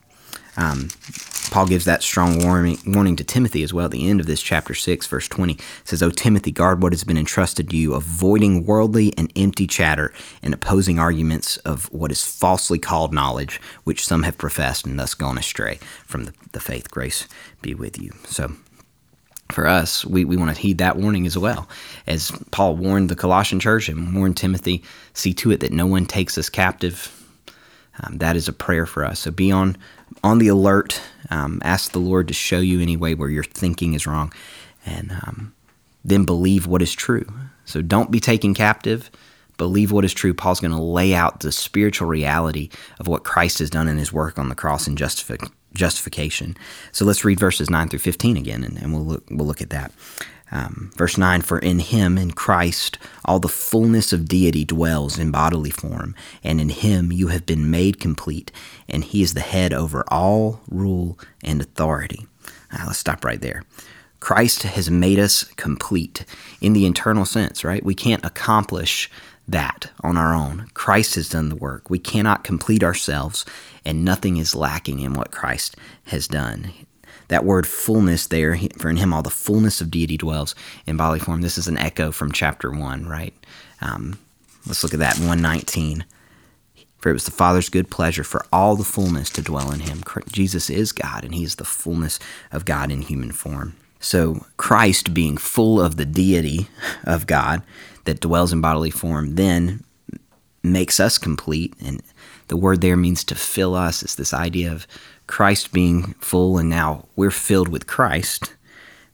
Um, 0.58 0.90
Paul 1.52 1.68
gives 1.68 1.86
that 1.86 2.04
strong 2.04 2.44
warning, 2.44 2.78
warning 2.86 3.16
to 3.18 3.24
Timothy 3.24 3.64
as 3.64 3.74
well 3.74 3.86
at 3.86 3.92
the 3.92 4.10
end 4.10 4.20
of 4.20 4.26
this 4.26 4.42
chapter 4.42 4.74
6, 4.74 5.08
verse 5.08 5.28
20. 5.28 5.54
It 5.54 5.62
says, 5.84 6.02
O 6.02 6.10
Timothy, 6.10 6.52
guard 6.52 6.82
what 6.82 6.94
has 6.94 7.04
been 7.04 7.18
entrusted 7.18 7.70
to 7.70 7.78
you, 7.78 7.94
avoiding 7.94 8.66
worldly 8.66 9.14
and 9.18 9.32
empty 9.36 9.68
chatter 9.68 10.14
and 10.42 10.54
opposing 10.54 11.00
arguments 11.00 11.58
of 11.58 11.92
what 11.94 12.12
is 12.12 12.24
falsely 12.24 12.80
called 12.80 13.14
knowledge, 13.14 13.62
which 13.84 14.06
some 14.06 14.24
have 14.24 14.38
professed 14.38 14.86
and 14.86 15.00
thus 15.00 15.14
gone 15.14 15.38
astray 15.38 15.80
from 16.06 16.26
the, 16.26 16.34
the 16.52 16.60
faith. 16.60 16.90
Grace 16.92 17.28
be 17.62 17.74
with 17.74 18.02
you. 18.02 18.12
So, 18.26 18.52
for 19.52 19.68
us, 19.68 20.04
we, 20.04 20.26
we 20.26 20.38
want 20.38 20.56
to 20.56 20.62
heed 20.62 20.80
that 20.80 20.98
warning 20.98 21.28
as 21.28 21.38
well. 21.38 21.70
As 22.08 22.32
Paul 22.52 22.76
warned 22.76 23.10
the 23.10 23.16
Colossian 23.16 23.60
church 23.60 23.88
and 23.88 24.16
warned 24.16 24.38
Timothy, 24.38 24.84
see 25.14 25.34
to 25.36 25.52
it 25.52 25.60
that 25.60 25.72
no 25.72 25.86
one 25.86 26.06
takes 26.06 26.38
us 26.38 26.50
captive. 26.50 27.25
Um, 28.02 28.18
that 28.18 28.36
is 28.36 28.48
a 28.48 28.54
prayer 28.54 28.86
for 28.86 29.06
us. 29.06 29.20
So 29.20 29.32
be 29.32 29.52
on 29.52 29.78
on 30.24 30.40
the 30.40 30.48
alert. 30.48 31.02
Um, 31.30 31.62
ask 31.64 31.92
the 31.92 32.00
Lord 32.00 32.28
to 32.28 32.34
show 32.34 32.60
you 32.60 32.82
any 32.82 32.98
way 32.98 33.16
where 33.16 33.30
your 33.30 33.44
thinking 33.44 33.94
is 33.94 34.06
wrong, 34.06 34.34
and 34.86 35.12
um, 35.12 35.54
then 36.04 36.26
believe 36.26 36.68
what 36.68 36.82
is 36.82 36.94
true. 36.94 37.26
So 37.66 37.82
don't 37.82 38.12
be 38.12 38.20
taken 38.20 38.54
captive. 38.54 39.10
Believe 39.58 39.92
what 39.92 40.06
is 40.06 40.14
true. 40.14 40.34
Paul's 40.34 40.60
going 40.60 40.74
to 40.74 40.82
lay 40.82 41.14
out 41.14 41.40
the 41.40 41.52
spiritual 41.52 42.08
reality 42.08 42.70
of 43.00 43.08
what 43.08 43.24
Christ 43.24 43.60
has 43.60 43.70
done 43.70 43.88
in 43.88 43.98
his 43.98 44.12
work 44.12 44.38
on 44.38 44.50
the 44.50 44.56
cross 44.56 44.86
and 44.86 44.98
justifi- 44.98 45.50
justification. 45.74 46.58
So 46.92 47.06
let's 47.06 47.24
read 47.24 47.40
verses 47.40 47.70
9 47.70 47.88
through 47.90 48.00
15 48.00 48.36
again, 48.36 48.64
and, 48.64 48.78
and 48.78 48.94
we'll, 48.94 49.06
look, 49.06 49.24
we'll 49.30 49.48
look 49.48 49.62
at 49.62 49.70
that. 49.70 49.94
Um, 50.56 50.90
verse 50.96 51.18
9 51.18 51.42
For 51.42 51.60
in 51.60 51.80
him, 51.80 52.18
in 52.18 52.32
Christ, 52.32 52.98
all 53.26 53.40
the 53.40 53.50
fullness 53.50 54.14
of 54.14 54.30
deity 54.30 54.64
dwells 54.64 55.20
in 55.20 55.30
bodily 55.30 55.70
form, 55.70 56.16
and 56.46 56.62
in 56.62 56.70
him 56.70 57.12
you 57.12 57.28
have 57.28 57.46
been 57.46 57.70
made 57.70 58.00
complete, 58.00 58.54
and 58.88 59.04
he 59.04 59.22
is 59.22 59.34
the 59.34 59.42
head 59.42 59.74
over 59.74 60.06
all 60.08 60.62
rule 60.70 61.20
and 61.44 61.60
authority. 61.60 62.26
Now, 62.72 62.86
let's 62.88 63.00
stop 63.00 63.26
right 63.26 63.42
there. 63.42 63.64
Christ 64.22 64.64
has 64.64 64.90
made 64.90 65.20
us 65.20 65.44
complete 65.56 66.24
in 66.62 66.72
the 66.72 66.86
internal 66.86 67.26
sense, 67.26 67.66
right? 67.66 67.84
We 67.84 67.94
can't 67.94 68.24
accomplish 68.26 69.12
that 69.48 69.92
on 70.02 70.16
our 70.16 70.34
own. 70.34 70.70
Christ 70.74 71.16
has 71.16 71.28
done 71.28 71.50
the 71.50 71.56
work. 71.56 71.90
We 71.90 72.00
cannot 72.00 72.46
complete 72.46 72.82
ourselves, 72.82 73.46
and 73.84 74.06
nothing 74.06 74.38
is 74.38 74.56
lacking 74.56 75.00
in 75.00 75.16
what 75.16 75.32
Christ 75.32 75.76
has 76.06 76.30
done 76.30 76.72
that 77.28 77.46
word 77.46 77.68
fullness 77.68 78.28
there, 78.28 78.58
for 78.78 78.90
in 78.90 78.98
him 78.98 79.14
all 79.14 79.24
the 79.24 79.30
fullness 79.30 79.82
of 79.82 79.92
deity 79.92 80.18
dwells 80.18 80.56
in 80.86 80.98
bodily 80.98 81.20
form. 81.20 81.42
This 81.42 81.58
is 81.58 81.68
an 81.68 81.78
echo 81.78 82.12
from 82.12 82.32
chapter 82.32 82.72
1, 82.72 83.08
right? 83.08 83.34
Um, 83.82 84.20
let's 84.68 84.84
look 84.84 84.94
at 84.94 85.00
that 85.00 85.18
119. 85.18 86.06
For 86.98 87.12
it 87.12 87.14
was 87.14 87.26
the 87.26 87.32
Father's 87.32 87.70
good 87.70 87.92
pleasure 87.92 88.24
for 88.24 88.46
all 88.52 88.76
the 88.76 88.84
fullness 88.84 89.30
to 89.32 89.42
dwell 89.44 89.72
in 89.72 89.82
him. 89.82 90.04
Jesus 90.32 90.72
is 90.72 90.92
God, 90.92 91.24
and 91.24 91.36
he 91.36 91.44
is 91.44 91.56
the 91.56 91.64
fullness 91.64 92.18
of 92.52 92.66
God 92.66 92.92
in 92.92 93.04
human 93.04 93.32
form. 93.32 93.76
So, 94.00 94.46
Christ 94.58 95.14
being 95.14 95.38
full 95.38 95.80
of 95.80 95.98
the 95.98 96.06
deity 96.06 96.68
of 97.04 97.28
God 97.28 97.62
that 98.06 98.22
dwells 98.22 98.52
in 98.52 98.62
bodily 98.62 98.90
form 98.90 99.36
then 99.36 99.84
makes 100.64 101.00
us 101.00 101.18
complete. 101.18 101.74
And 101.84 102.02
the 102.48 102.58
word 102.58 102.82
there 102.82 102.98
means 102.98 103.24
to 103.26 103.36
fill 103.36 103.76
us. 103.76 104.04
It's 104.04 104.16
this 104.16 104.34
idea 104.34 104.72
of 104.72 104.88
Christ 105.28 105.72
being 105.72 106.14
full, 106.20 106.58
and 106.58 106.70
now 106.70 107.06
we're 107.16 107.32
filled 107.32 107.68
with 107.68 107.88
Christ. 107.88 108.54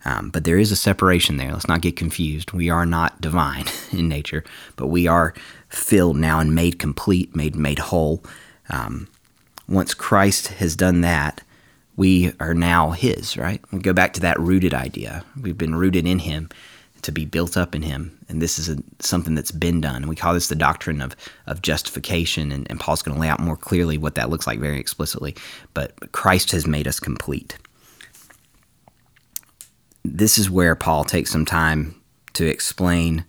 Um, 0.03 0.29
but 0.29 0.45
there 0.45 0.57
is 0.57 0.71
a 0.71 0.75
separation 0.75 1.37
there. 1.37 1.51
Let's 1.51 1.67
not 1.67 1.81
get 1.81 1.95
confused. 1.95 2.53
We 2.53 2.69
are 2.69 2.85
not 2.85 3.21
divine 3.21 3.65
in 3.91 4.07
nature, 4.07 4.43
but 4.75 4.87
we 4.87 5.07
are 5.07 5.33
filled 5.69 6.17
now 6.17 6.39
and 6.39 6.55
made 6.55 6.79
complete, 6.79 7.35
made 7.35 7.55
made 7.55 7.79
whole. 7.79 8.23
Um, 8.69 9.07
once 9.67 9.93
Christ 9.93 10.47
has 10.47 10.75
done 10.75 11.01
that, 11.01 11.41
we 11.95 12.33
are 12.39 12.53
now 12.53 12.91
His. 12.91 13.37
Right? 13.37 13.61
We 13.71 13.79
go 13.79 13.93
back 13.93 14.13
to 14.13 14.21
that 14.21 14.39
rooted 14.39 14.73
idea. 14.73 15.23
We've 15.39 15.57
been 15.57 15.75
rooted 15.75 16.07
in 16.07 16.19
Him 16.19 16.49
to 17.03 17.11
be 17.11 17.25
built 17.25 17.57
up 17.57 17.75
in 17.75 17.81
Him, 17.81 18.17
and 18.29 18.41
this 18.41 18.59
is 18.59 18.69
a, 18.69 18.77
something 18.99 19.35
that's 19.35 19.51
been 19.51 19.81
done. 19.81 19.97
And 19.97 20.09
we 20.09 20.15
call 20.15 20.33
this 20.33 20.47
the 20.47 20.55
doctrine 20.55 21.01
of 21.01 21.15
of 21.47 21.61
justification. 21.61 22.51
And, 22.51 22.67
and 22.69 22.79
Paul's 22.79 23.01
going 23.01 23.15
to 23.15 23.21
lay 23.21 23.29
out 23.29 23.39
more 23.39 23.57
clearly 23.57 23.97
what 23.97 24.15
that 24.15 24.29
looks 24.29 24.47
like 24.47 24.59
very 24.59 24.79
explicitly. 24.79 25.35
But 25.73 26.11
Christ 26.11 26.51
has 26.51 26.67
made 26.67 26.87
us 26.87 26.99
complete 26.99 27.57
this 30.03 30.37
is 30.37 30.49
where 30.49 30.75
Paul 30.75 31.03
takes 31.03 31.31
some 31.31 31.45
time 31.45 31.95
to 32.33 32.45
explain 32.45 33.25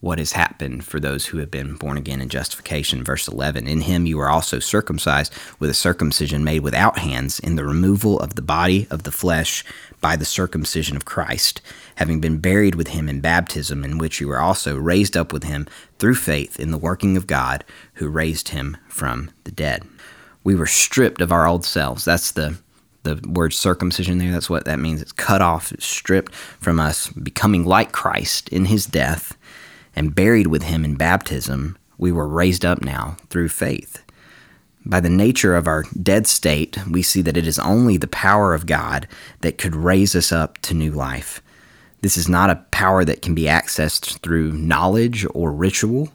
what 0.00 0.18
has 0.18 0.32
happened 0.32 0.84
for 0.84 0.98
those 0.98 1.26
who 1.26 1.38
have 1.38 1.50
been 1.50 1.74
born 1.74 1.96
again 1.96 2.20
in 2.20 2.28
justification. 2.28 3.04
Verse 3.04 3.28
11 3.28 3.68
In 3.68 3.82
him 3.82 4.06
you 4.06 4.18
are 4.18 4.30
also 4.30 4.58
circumcised 4.58 5.32
with 5.58 5.70
a 5.70 5.74
circumcision 5.74 6.42
made 6.42 6.60
without 6.60 6.98
hands, 6.98 7.38
in 7.38 7.56
the 7.56 7.64
removal 7.64 8.18
of 8.18 8.34
the 8.34 8.42
body 8.42 8.86
of 8.90 9.02
the 9.02 9.12
flesh 9.12 9.64
by 10.00 10.16
the 10.16 10.24
circumcision 10.24 10.96
of 10.96 11.04
Christ, 11.04 11.60
having 11.96 12.20
been 12.20 12.38
buried 12.38 12.74
with 12.74 12.88
him 12.88 13.08
in 13.08 13.20
baptism, 13.20 13.84
in 13.84 13.98
which 13.98 14.20
you 14.20 14.28
were 14.28 14.40
also 14.40 14.76
raised 14.76 15.16
up 15.16 15.32
with 15.32 15.44
him 15.44 15.66
through 15.98 16.14
faith 16.14 16.58
in 16.58 16.70
the 16.70 16.78
working 16.78 17.16
of 17.16 17.26
God 17.26 17.64
who 17.94 18.08
raised 18.08 18.48
him 18.48 18.78
from 18.88 19.30
the 19.44 19.52
dead. 19.52 19.86
We 20.42 20.54
were 20.54 20.66
stripped 20.66 21.20
of 21.20 21.30
our 21.30 21.46
old 21.46 21.64
selves. 21.64 22.04
That's 22.04 22.32
the 22.32 22.56
the 23.02 23.18
word 23.26 23.54
circumcision 23.54 24.18
there, 24.18 24.30
that's 24.30 24.50
what 24.50 24.66
that 24.66 24.78
means. 24.78 25.00
It's 25.00 25.12
cut 25.12 25.40
off, 25.40 25.72
it's 25.72 25.86
stripped 25.86 26.34
from 26.34 26.78
us, 26.78 27.08
becoming 27.08 27.64
like 27.64 27.92
Christ 27.92 28.50
in 28.50 28.66
his 28.66 28.84
death 28.84 29.38
and 30.00 30.14
buried 30.14 30.46
with 30.46 30.62
him 30.62 30.82
in 30.82 30.94
baptism. 30.94 31.76
We 31.98 32.10
were 32.10 32.26
raised 32.26 32.64
up 32.64 32.80
now 32.80 33.18
through 33.28 33.50
faith. 33.50 34.02
By 34.86 34.98
the 34.98 35.10
nature 35.10 35.54
of 35.54 35.66
our 35.66 35.84
dead 36.02 36.26
state, 36.26 36.78
we 36.90 37.02
see 37.02 37.20
that 37.20 37.36
it 37.36 37.46
is 37.46 37.58
only 37.58 37.98
the 37.98 38.06
power 38.06 38.54
of 38.54 38.64
God 38.64 39.06
that 39.42 39.58
could 39.58 39.76
raise 39.76 40.16
us 40.16 40.32
up 40.32 40.56
to 40.62 40.72
new 40.72 40.90
life. 40.90 41.42
This 42.00 42.16
is 42.16 42.30
not 42.30 42.48
a 42.48 42.64
power 42.70 43.04
that 43.04 43.20
can 43.20 43.34
be 43.34 43.42
accessed 43.42 44.20
through 44.20 44.52
knowledge 44.52 45.26
or 45.34 45.52
ritual. 45.52 46.08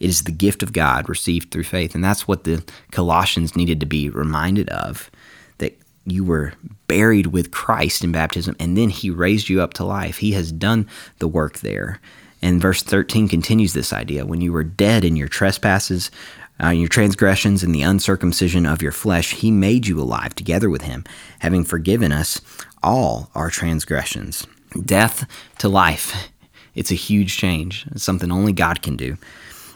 It 0.00 0.10
is 0.10 0.24
the 0.24 0.32
gift 0.32 0.64
of 0.64 0.72
God 0.72 1.08
received 1.08 1.52
through 1.52 1.62
faith. 1.62 1.94
And 1.94 2.02
that's 2.02 2.26
what 2.26 2.42
the 2.42 2.64
Colossians 2.90 3.54
needed 3.54 3.78
to 3.78 3.86
be 3.86 4.10
reminded 4.10 4.68
of 4.70 5.12
that 5.58 5.78
you 6.06 6.24
were 6.24 6.54
buried 6.88 7.28
with 7.28 7.52
Christ 7.52 8.02
in 8.02 8.10
baptism, 8.10 8.56
and 8.58 8.76
then 8.76 8.88
he 8.88 9.10
raised 9.10 9.48
you 9.48 9.62
up 9.62 9.74
to 9.74 9.84
life. 9.84 10.16
He 10.16 10.32
has 10.32 10.50
done 10.50 10.88
the 11.20 11.28
work 11.28 11.60
there. 11.60 12.00
And 12.40 12.60
verse 12.60 12.82
13 12.82 13.28
continues 13.28 13.72
this 13.72 13.92
idea 13.92 14.26
when 14.26 14.40
you 14.40 14.52
were 14.52 14.64
dead 14.64 15.04
in 15.04 15.16
your 15.16 15.28
trespasses, 15.28 16.10
uh, 16.62 16.70
your 16.70 16.88
transgressions, 16.88 17.62
and 17.62 17.74
the 17.74 17.82
uncircumcision 17.82 18.66
of 18.66 18.82
your 18.82 18.92
flesh, 18.92 19.32
he 19.32 19.50
made 19.50 19.86
you 19.86 20.00
alive 20.00 20.34
together 20.34 20.70
with 20.70 20.82
him, 20.82 21.04
having 21.40 21.64
forgiven 21.64 22.12
us 22.12 22.40
all 22.82 23.30
our 23.34 23.50
transgressions. 23.50 24.46
Death 24.84 25.26
to 25.58 25.68
life. 25.68 26.30
It's 26.74 26.90
a 26.90 26.96
huge 26.96 27.36
change. 27.36 27.86
It's 27.90 28.04
something 28.04 28.30
only 28.30 28.52
God 28.52 28.82
can 28.82 28.96
do. 28.96 29.16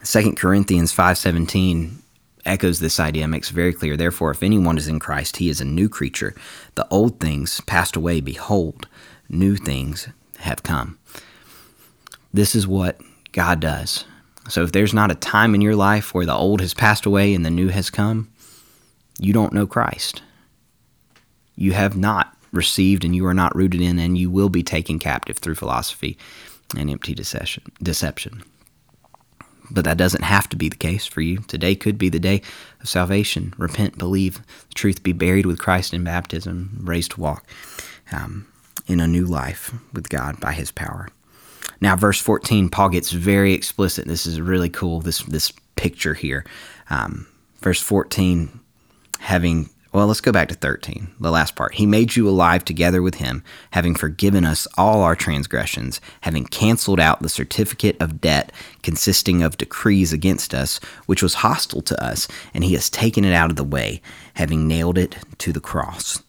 2 0.05 0.37
Corinthians 0.37 0.93
5:17 0.93 2.03
echoes 2.45 2.81
this 2.81 2.99
idea, 2.99 3.29
makes 3.29 3.51
it 3.51 3.55
very 3.55 3.73
clear. 3.73 3.97
Therefore, 3.97 4.31
if 4.31 4.43
anyone 4.43 4.77
is 4.77 4.89
in 4.89 4.99
Christ, 4.99 5.37
he 5.37 5.49
is 5.49 5.61
a 5.61 5.65
new 5.65 5.89
creature. 5.89 6.35
The 6.75 6.87
old 6.91 7.21
things 7.21 7.61
passed 7.63 7.97
away. 7.97 8.21
Behold, 8.21 8.89
new 9.29 9.57
things 9.57 10.09
have 10.39 10.63
come. 10.63 10.99
This 12.33 12.55
is 12.55 12.67
what 12.67 13.01
God 13.33 13.61
does. 13.61 14.05
So 14.49 14.63
if 14.63 14.73
there's 14.73 14.95
not 14.95 15.11
a 15.11 15.17
time 15.17 15.55
in 15.55 15.61
your 15.61 15.77
life 15.77 16.15
where 16.15 16.27
the 16.27 16.35
old 16.35 16.61
has 16.61 16.75
passed 16.75 17.07
away 17.07 17.35
and 17.35 17.45
the 17.45 17.51
new 17.51 17.69
has 17.69 17.91
come, 17.91 18.31
you 19.19 19.33
don't 19.33 19.53
know 19.53 19.67
Christ. 19.67 20.23
You 21.55 21.73
have 21.73 21.97
not 21.97 22.37
received 22.51 23.05
and 23.05 23.15
you 23.15 23.27
are 23.27 23.35
not 23.35 23.55
rooted 23.55 23.81
in, 23.81 23.99
and 23.99 24.19
you 24.19 24.31
will 24.31 24.49
be 24.49 24.63
taken 24.63 24.99
captive 24.99 25.39
through 25.39 25.55
philosophy 25.55 26.19
and 26.77 26.91
empty 26.91 27.15
deception. 27.15 28.43
But 29.71 29.85
that 29.85 29.97
doesn't 29.97 30.25
have 30.25 30.49
to 30.51 30.57
be 30.57 30.69
the 30.69 30.77
case 30.77 31.07
for 31.07 31.21
you. 31.21 31.39
Today 31.39 31.75
could 31.75 31.97
be 31.97 32.09
the 32.09 32.19
day 32.19 32.43
of 32.81 32.89
salvation. 32.89 33.55
Repent, 33.57 33.97
believe 33.97 34.43
the 34.69 34.75
truth, 34.75 35.03
be 35.03 35.13
buried 35.13 35.47
with 35.47 35.59
Christ 35.59 35.95
in 35.95 36.05
baptism, 36.05 36.79
raised 36.83 37.13
to 37.13 37.21
walk 37.21 37.47
um, 38.11 38.47
in 38.87 39.01
a 39.01 39.07
new 39.07 39.25
life 39.25 39.73
with 39.93 40.09
God 40.09 40.41
by 40.41 40.53
His 40.53 40.71
power. 40.71 41.09
Now, 41.83 41.97
verse 41.97 42.21
14, 42.21 42.69
Paul 42.69 42.91
gets 42.91 43.11
very 43.11 43.53
explicit. 43.53 44.07
This 44.07 44.25
is 44.25 44.41
really 44.41 44.71
cool, 44.71 45.01
this, 45.01 45.25
this 45.25 45.53
picture 45.75 46.15
here. 46.15 46.47
Um, 46.91 47.27
verse 47.61 47.81
14, 47.81 48.61
having 49.19 49.69
well, 49.93 50.07
let's 50.07 50.23
go 50.23 50.33
back 50.33 50.49
to 50.49 50.55
13, 50.55 51.09
the 51.21 51.31
last 51.31 51.55
part. 51.55 51.75
He 51.75 51.85
made 51.85 52.17
you 52.17 52.27
alive 52.27 52.65
together 52.65 53.03
with 53.03 53.17
him, 53.17 53.45
having 53.73 53.95
forgiven 53.95 54.43
us 54.43 54.67
all 54.79 55.03
our 55.03 55.15
transgressions, 55.15 56.01
having 56.23 56.47
canceled 56.47 56.99
out 56.99 57.21
the 57.21 57.29
certificate 57.29 58.01
of 58.01 58.23
debt 58.23 58.53
consisting 58.83 59.43
of 59.43 59.59
decrees 59.59 60.11
against 60.11 60.55
us, 60.55 60.79
which 61.05 61.23
was 61.23 61.35
hostile 61.35 61.83
to 61.83 62.03
us, 62.03 62.27
and 62.55 62.65
he 62.65 62.73
has 62.73 62.89
taken 62.89 63.23
it 63.23 63.35
out 63.35 63.51
of 63.51 63.57
the 63.57 63.65
way, 63.65 64.01
having 64.33 64.67
nailed 64.67 64.97
it 64.97 65.17
to 65.37 65.53
the 65.53 65.61
cross. 65.61 66.23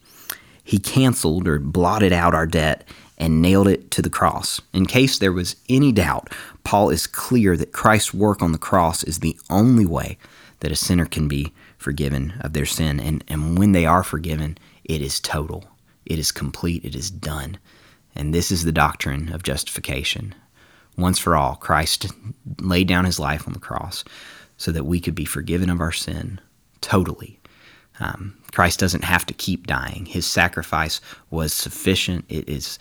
He 0.62 0.78
canceled 0.78 1.48
or 1.48 1.58
blotted 1.58 2.12
out 2.12 2.36
our 2.36 2.48
debt 2.48 2.86
and 3.24 3.42
nailed 3.42 3.70
it 3.70 3.90
to 3.90 4.02
the 4.02 4.10
cross. 4.10 4.60
In 4.74 4.86
case 4.86 5.18
there 5.18 5.32
was 5.32 5.56
any 5.70 5.94
doubt, 5.94 6.30
Paul 6.66 6.90
is 6.90 7.08
clear 7.08 7.56
that 7.56 7.72
Christ's 7.72 8.14
work 8.14 8.42
on 8.42 8.52
the 8.52 8.58
cross 8.58 9.02
is 9.02 9.20
the 9.20 9.40
only 9.50 9.86
way 9.86 10.18
that 10.60 10.74
a 10.74 10.76
sinner 10.76 11.06
can 11.06 11.30
be 11.30 11.54
forgiven 11.78 12.34
of 12.42 12.52
their 12.52 12.66
sin. 12.66 13.00
And, 13.00 13.24
and 13.30 13.58
when 13.58 13.72
they 13.72 13.86
are 13.86 14.04
forgiven, 14.04 14.58
it 14.84 15.02
is 15.02 15.22
total, 15.22 15.64
it 16.06 16.20
is 16.20 16.34
complete, 16.34 16.84
it 16.84 16.96
is 16.96 17.10
done. 17.10 17.60
And 18.14 18.34
this 18.34 18.52
is 18.52 18.66
the 18.66 18.74
doctrine 18.74 19.32
of 19.32 19.42
justification. 19.42 20.36
Once 20.98 21.18
for 21.18 21.38
all, 21.38 21.56
Christ 21.56 22.08
laid 22.60 22.90
down 22.90 23.06
his 23.06 23.22
life 23.22 23.48
on 23.48 23.54
the 23.54 23.60
cross 23.60 24.04
so 24.58 24.70
that 24.74 24.86
we 24.86 25.00
could 25.00 25.16
be 25.16 25.24
forgiven 25.24 25.70
of 25.70 25.80
our 25.80 25.94
sin 25.94 26.42
totally. 26.82 27.40
Um, 28.02 28.38
Christ 28.52 28.82
doesn't 28.82 29.06
have 29.06 29.26
to 29.28 29.34
keep 29.34 29.66
dying. 29.66 30.08
His 30.08 30.28
sacrifice 30.28 31.00
was 31.30 31.54
sufficient. 31.54 32.26
It 32.28 32.50
is 32.50 32.80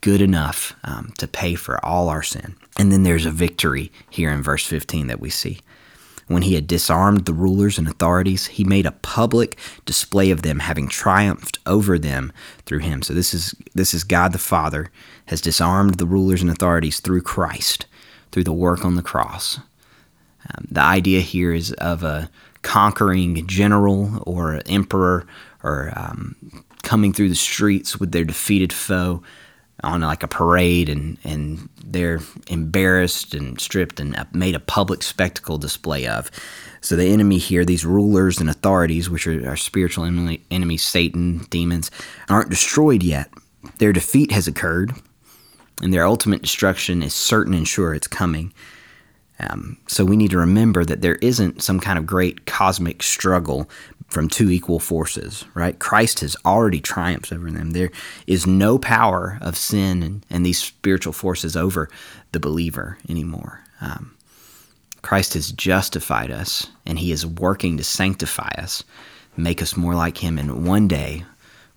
good 0.00 0.20
enough 0.20 0.74
um, 0.84 1.12
to 1.18 1.28
pay 1.28 1.54
for 1.54 1.84
all 1.84 2.08
our 2.08 2.22
sin. 2.22 2.56
And 2.78 2.90
then 2.90 3.02
there's 3.02 3.26
a 3.26 3.30
victory 3.30 3.92
here 4.08 4.30
in 4.30 4.42
verse 4.42 4.64
15 4.66 5.08
that 5.08 5.20
we 5.20 5.30
see. 5.30 5.60
When 6.26 6.42
he 6.42 6.54
had 6.54 6.68
disarmed 6.68 7.24
the 7.24 7.32
rulers 7.32 7.76
and 7.76 7.88
authorities, 7.88 8.46
he 8.46 8.62
made 8.62 8.86
a 8.86 8.92
public 8.92 9.58
display 9.84 10.30
of 10.30 10.42
them, 10.42 10.60
having 10.60 10.86
triumphed 10.86 11.58
over 11.66 11.98
them 11.98 12.32
through 12.66 12.78
him. 12.78 13.02
So 13.02 13.12
this 13.12 13.34
is 13.34 13.52
this 13.74 13.92
is 13.92 14.04
God 14.04 14.32
the 14.32 14.38
Father 14.38 14.92
has 15.26 15.40
disarmed 15.40 15.96
the 15.96 16.06
rulers 16.06 16.40
and 16.40 16.48
authorities 16.48 17.00
through 17.00 17.22
Christ, 17.22 17.86
through 18.30 18.44
the 18.44 18.52
work 18.52 18.84
on 18.84 18.94
the 18.94 19.02
cross. 19.02 19.58
Um, 19.58 20.68
the 20.70 20.82
idea 20.82 21.20
here 21.20 21.52
is 21.52 21.72
of 21.74 22.04
a 22.04 22.30
conquering 22.62 23.44
general 23.48 24.22
or 24.24 24.60
emperor 24.66 25.26
or 25.64 25.92
um, 25.96 26.36
coming 26.84 27.12
through 27.12 27.28
the 27.28 27.34
streets 27.34 27.98
with 27.98 28.12
their 28.12 28.24
defeated 28.24 28.72
foe 28.72 29.20
on 29.82 30.00
like 30.02 30.22
a 30.22 30.28
parade 30.28 30.88
and, 30.88 31.16
and 31.24 31.68
they're 31.84 32.20
embarrassed 32.48 33.34
and 33.34 33.60
stripped 33.60 34.00
and 34.00 34.16
made 34.32 34.54
a 34.54 34.60
public 34.60 35.02
spectacle 35.02 35.58
display 35.58 36.06
of. 36.06 36.30
So 36.80 36.96
the 36.96 37.06
enemy 37.06 37.38
here, 37.38 37.64
these 37.64 37.84
rulers 37.84 38.38
and 38.40 38.48
authorities, 38.48 39.10
which 39.10 39.26
are 39.26 39.48
our 39.48 39.56
spiritual 39.56 40.04
enemy, 40.04 40.42
enemies, 40.50 40.82
Satan, 40.82 41.46
demons, 41.50 41.90
aren't 42.28 42.50
destroyed 42.50 43.02
yet. 43.02 43.30
Their 43.78 43.92
defeat 43.92 44.32
has 44.32 44.48
occurred, 44.48 44.92
and 45.82 45.92
their 45.92 46.06
ultimate 46.06 46.42
destruction 46.42 47.02
is 47.02 47.14
certain 47.14 47.52
and 47.52 47.68
sure 47.68 47.94
it's 47.94 48.06
coming. 48.06 48.54
Um, 49.38 49.78
so 49.88 50.04
we 50.04 50.16
need 50.16 50.30
to 50.30 50.38
remember 50.38 50.84
that 50.84 51.00
there 51.00 51.16
isn't 51.16 51.62
some 51.62 51.80
kind 51.80 51.98
of 51.98 52.06
great 52.06 52.46
cosmic 52.46 53.02
struggle 53.02 53.68
from 54.10 54.28
two 54.28 54.50
equal 54.50 54.80
forces, 54.80 55.44
right? 55.54 55.78
Christ 55.78 56.20
has 56.20 56.36
already 56.44 56.80
triumphed 56.80 57.32
over 57.32 57.50
them. 57.50 57.70
There 57.70 57.90
is 58.26 58.46
no 58.46 58.78
power 58.78 59.38
of 59.40 59.56
sin 59.56 60.02
and, 60.02 60.26
and 60.28 60.44
these 60.44 60.58
spiritual 60.58 61.12
forces 61.12 61.56
over 61.56 61.88
the 62.32 62.40
believer 62.40 62.98
anymore. 63.08 63.60
Um, 63.80 64.16
Christ 65.02 65.34
has 65.34 65.52
justified 65.52 66.30
us, 66.30 66.66
and 66.84 66.98
He 66.98 67.12
is 67.12 67.24
working 67.24 67.76
to 67.76 67.84
sanctify 67.84 68.50
us, 68.58 68.84
make 69.36 69.62
us 69.62 69.76
more 69.76 69.94
like 69.94 70.18
Him, 70.18 70.38
and 70.38 70.66
one 70.66 70.88
day 70.88 71.24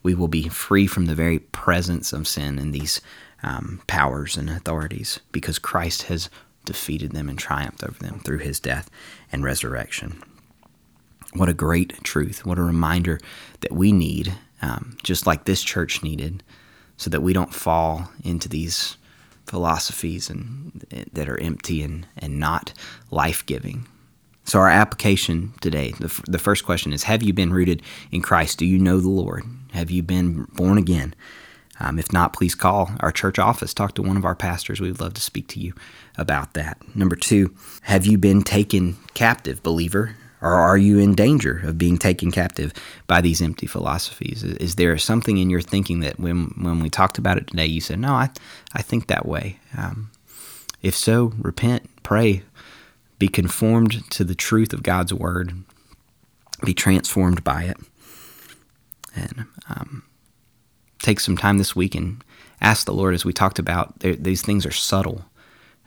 we 0.01 0.13
will 0.13 0.27
be 0.27 0.49
free 0.49 0.87
from 0.87 1.05
the 1.05 1.15
very 1.15 1.39
presence 1.39 2.11
of 2.11 2.27
sin 2.27 2.59
and 2.59 2.73
these 2.73 2.99
um, 3.41 3.81
powers 3.87 4.35
and 4.37 4.49
authorities 4.49 5.19
because 5.31 5.59
Christ 5.59 6.03
has 6.03 6.29
defeated 6.65 7.11
them 7.11 7.29
and 7.29 7.37
triumphed 7.37 7.83
over 7.83 7.97
them 7.99 8.19
through 8.19 8.39
his 8.39 8.59
death 8.59 8.89
and 9.31 9.43
resurrection. 9.43 10.21
What 11.35 11.49
a 11.49 11.53
great 11.53 12.03
truth. 12.03 12.45
What 12.45 12.59
a 12.59 12.63
reminder 12.63 13.19
that 13.61 13.71
we 13.71 13.91
need, 13.91 14.33
um, 14.61 14.97
just 15.03 15.25
like 15.25 15.45
this 15.45 15.63
church 15.63 16.03
needed, 16.03 16.43
so 16.97 17.09
that 17.09 17.21
we 17.21 17.33
don't 17.33 17.53
fall 17.53 18.09
into 18.23 18.47
these 18.47 18.97
philosophies 19.47 20.29
and 20.29 20.85
that 21.11 21.27
are 21.27 21.39
empty 21.39 21.81
and, 21.81 22.07
and 22.17 22.39
not 22.39 22.73
life 23.11 23.45
giving. 23.45 23.87
So, 24.45 24.59
our 24.59 24.69
application 24.69 25.53
today 25.61 25.91
the, 25.99 26.05
f- 26.05 26.21
the 26.27 26.39
first 26.39 26.65
question 26.65 26.93
is 26.93 27.03
Have 27.03 27.23
you 27.23 27.33
been 27.33 27.53
rooted 27.53 27.81
in 28.11 28.21
Christ? 28.21 28.59
Do 28.59 28.65
you 28.65 28.77
know 28.77 28.99
the 28.99 29.09
Lord? 29.09 29.43
Have 29.71 29.89
you 29.89 30.03
been 30.03 30.43
born 30.53 30.77
again? 30.77 31.15
Um, 31.79 31.97
if 31.97 32.13
not, 32.13 32.33
please 32.33 32.53
call 32.53 32.91
our 32.99 33.11
church 33.11 33.39
office. 33.39 33.73
Talk 33.73 33.95
to 33.95 34.03
one 34.03 34.17
of 34.17 34.25
our 34.25 34.35
pastors. 34.35 34.79
We 34.79 34.91
would 34.91 35.01
love 35.01 35.15
to 35.15 35.21
speak 35.21 35.47
to 35.49 35.59
you 35.59 35.73
about 36.17 36.53
that. 36.53 36.77
Number 36.95 37.15
two, 37.15 37.55
have 37.83 38.05
you 38.05 38.17
been 38.17 38.43
taken 38.43 38.97
captive, 39.13 39.63
believer? 39.63 40.15
Or 40.43 40.56
are 40.56 40.77
you 40.77 40.99
in 40.99 41.15
danger 41.15 41.62
of 41.63 41.77
being 41.77 41.97
taken 41.97 42.29
captive 42.29 42.73
by 43.08 43.21
these 43.21 43.41
empty 43.41 43.65
philosophies? 43.65 44.43
Is 44.43 44.75
there 44.75 44.97
something 44.97 45.38
in 45.38 45.49
your 45.49 45.62
thinking 45.62 46.01
that 46.01 46.19
when, 46.19 46.53
when 46.62 46.82
we 46.82 46.89
talked 46.89 47.17
about 47.17 47.38
it 47.38 47.47
today, 47.47 47.65
you 47.65 47.79
said, 47.79 47.99
No, 47.99 48.12
I, 48.12 48.29
I 48.73 48.82
think 48.82 49.08
that 49.08 49.25
way? 49.25 49.58
Um, 49.77 50.12
if 50.82 50.95
so, 50.95 51.34
repent, 51.38 51.89
pray, 52.03 52.43
be 53.19 53.29
conformed 53.29 54.10
to 54.12 54.25
the 54.25 54.36
truth 54.36 54.73
of 54.73 54.84
God's 54.84 55.13
word, 55.13 55.53
be 56.65 56.73
transformed 56.73 57.41
by 57.45 57.63
it, 57.63 57.77
and 59.15 59.45
um, 59.69 60.03
take 60.99 61.21
some 61.21 61.38
time 61.38 61.58
this 61.58 61.73
week 61.73 61.95
and 61.95 62.21
ask 62.60 62.86
the 62.86 62.93
Lord, 62.93 63.13
as 63.13 63.23
we 63.23 63.32
talked 63.32 63.60
about, 63.60 63.97
these 63.99 64.41
things 64.41 64.65
are 64.65 64.71
subtle. 64.71 65.23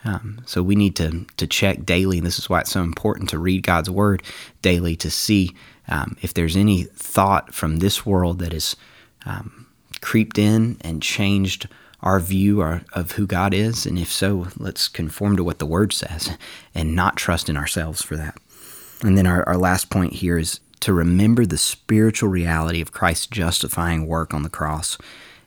Um, 0.06 0.40
so 0.46 0.62
we 0.62 0.76
need 0.76 0.94
to 0.96 1.26
to 1.36 1.46
check 1.46 1.84
daily, 1.84 2.18
and 2.18 2.26
this 2.26 2.38
is 2.38 2.48
why 2.48 2.60
it's 2.60 2.70
so 2.70 2.82
important 2.82 3.28
to 3.30 3.38
read 3.38 3.64
God's 3.64 3.90
Word 3.90 4.22
daily 4.62 4.94
to 4.96 5.10
see 5.10 5.54
um, 5.88 6.16
if 6.22 6.32
there's 6.32 6.56
any 6.56 6.84
thought 6.84 7.52
from 7.52 7.78
this 7.78 8.06
world 8.06 8.38
that 8.38 8.52
has 8.52 8.76
um, 9.24 9.66
creeped 10.00 10.38
in 10.38 10.76
and 10.80 11.02
changed 11.02 11.68
our 12.02 12.20
view 12.20 12.62
of 12.62 13.12
who 13.12 13.26
God 13.26 13.52
is, 13.52 13.84
and 13.84 13.98
if 13.98 14.12
so, 14.12 14.48
let's 14.56 14.86
conform 14.86 15.36
to 15.36 15.44
what 15.44 15.58
the 15.58 15.66
Word 15.66 15.92
says 15.92 16.36
and 16.74 16.94
not 16.94 17.16
trust 17.16 17.48
in 17.48 17.56
ourselves 17.56 18.02
for 18.02 18.16
that. 18.16 18.38
And 19.02 19.18
then 19.18 19.26
our, 19.26 19.46
our 19.48 19.56
last 19.56 19.90
point 19.90 20.12
here 20.14 20.38
is 20.38 20.60
to 20.80 20.92
remember 20.92 21.44
the 21.44 21.58
spiritual 21.58 22.28
reality 22.28 22.80
of 22.80 22.92
Christ's 22.92 23.26
justifying 23.26 24.06
work 24.06 24.32
on 24.32 24.44
the 24.44 24.48
cross 24.48 24.98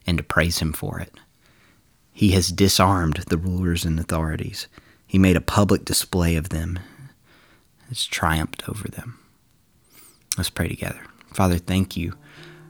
and 0.05 0.17
to 0.17 0.23
praise 0.23 0.59
Him 0.59 0.73
for 0.73 0.99
it. 0.99 1.13
He 2.19 2.31
has 2.31 2.51
disarmed 2.51 3.23
the 3.29 3.37
rulers 3.37 3.85
and 3.85 3.97
authorities. 3.97 4.67
He 5.07 5.17
made 5.17 5.37
a 5.37 5.39
public 5.39 5.85
display 5.85 6.35
of 6.35 6.49
them, 6.49 6.77
has 7.87 8.05
triumphed 8.05 8.67
over 8.67 8.89
them. 8.89 9.17
Let's 10.37 10.49
pray 10.49 10.67
together. 10.67 10.99
Father, 11.33 11.57
thank 11.57 11.95
you 11.95 12.15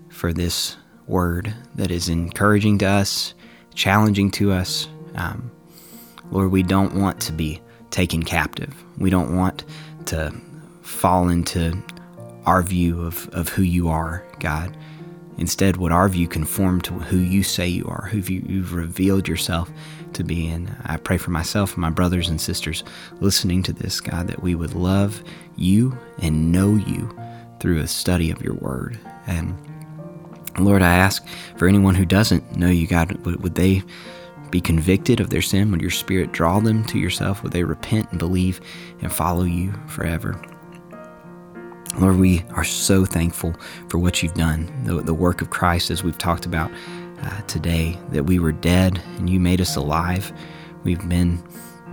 for 0.09 0.31
this 0.31 0.77
word 1.07 1.51
that 1.73 1.89
is 1.89 2.09
encouraging 2.09 2.77
to 2.77 2.85
us, 2.85 3.33
challenging 3.73 4.29
to 4.33 4.51
us. 4.51 4.87
Um, 5.15 5.49
Lord, 6.29 6.51
we 6.51 6.61
don't 6.61 6.93
want 6.93 7.19
to 7.21 7.31
be 7.31 7.59
taken 7.89 8.21
captive. 8.21 8.75
We 8.99 9.09
don't 9.09 9.35
want 9.35 9.65
to 10.05 10.31
fall 10.83 11.27
into 11.27 11.75
our 12.45 12.61
view 12.61 13.01
of, 13.01 13.27
of 13.29 13.49
who 13.49 13.63
you 13.63 13.89
are, 13.89 14.23
God. 14.39 14.77
Instead, 15.39 15.77
would 15.77 15.93
our 15.93 16.09
view 16.09 16.27
conform 16.27 16.81
to 16.81 16.93
who 16.93 17.17
you 17.17 17.43
say 17.43 17.65
you 17.65 17.85
are, 17.85 18.09
who 18.11 18.17
you, 18.17 18.43
you've 18.45 18.73
revealed 18.73 19.25
yourself 19.25 19.71
to 20.11 20.23
be? 20.23 20.49
And 20.49 20.75
I 20.83 20.97
pray 20.97 21.17
for 21.17 21.31
myself 21.31 21.73
and 21.73 21.81
my 21.81 21.89
brothers 21.89 22.27
and 22.27 22.39
sisters 22.39 22.83
listening 23.21 23.63
to 23.63 23.73
this, 23.73 24.01
God, 24.01 24.27
that 24.27 24.43
we 24.43 24.53
would 24.53 24.75
love 24.75 25.23
you 25.55 25.97
and 26.21 26.51
know 26.51 26.75
you 26.75 27.17
through 27.61 27.79
a 27.79 27.87
study 27.87 28.31
of 28.31 28.41
your 28.41 28.55
word. 28.55 28.99
And 29.27 29.55
Lord, 30.59 30.81
I 30.81 30.95
ask 30.95 31.25
for 31.55 31.69
anyone 31.69 31.95
who 31.95 32.05
doesn't 32.05 32.57
know 32.57 32.69
you, 32.69 32.85
God, 32.85 33.17
would 33.25 33.55
they 33.55 33.81
be 34.51 34.59
convicted 34.59 35.21
of 35.21 35.29
their 35.29 35.41
sin? 35.41 35.71
Would 35.71 35.81
your 35.81 35.89
spirit 35.89 36.33
draw 36.33 36.59
them 36.59 36.83
to 36.85 36.99
yourself? 36.99 37.43
Would 37.43 37.53
they 37.53 37.63
repent 37.63 38.09
and 38.11 38.19
believe 38.19 38.59
and 39.01 39.13
follow 39.13 39.43
you 39.43 39.73
forever? 39.87 40.41
Lord, 41.97 42.17
we 42.17 42.45
are 42.51 42.63
so 42.63 43.03
thankful 43.03 43.53
for 43.89 43.97
what 43.97 44.21
you've 44.21 44.35
done, 44.35 44.71
the, 44.85 45.01
the 45.01 45.13
work 45.13 45.41
of 45.41 45.49
Christ, 45.49 45.89
as 45.89 46.03
we've 46.03 46.17
talked 46.17 46.45
about 46.45 46.71
uh, 47.21 47.41
today, 47.41 47.97
that 48.11 48.23
we 48.23 48.39
were 48.39 48.51
dead 48.51 49.01
and 49.17 49.29
you 49.29 49.39
made 49.39 49.59
us 49.59 49.75
alive. 49.75 50.31
We've 50.83 51.09
been 51.09 51.43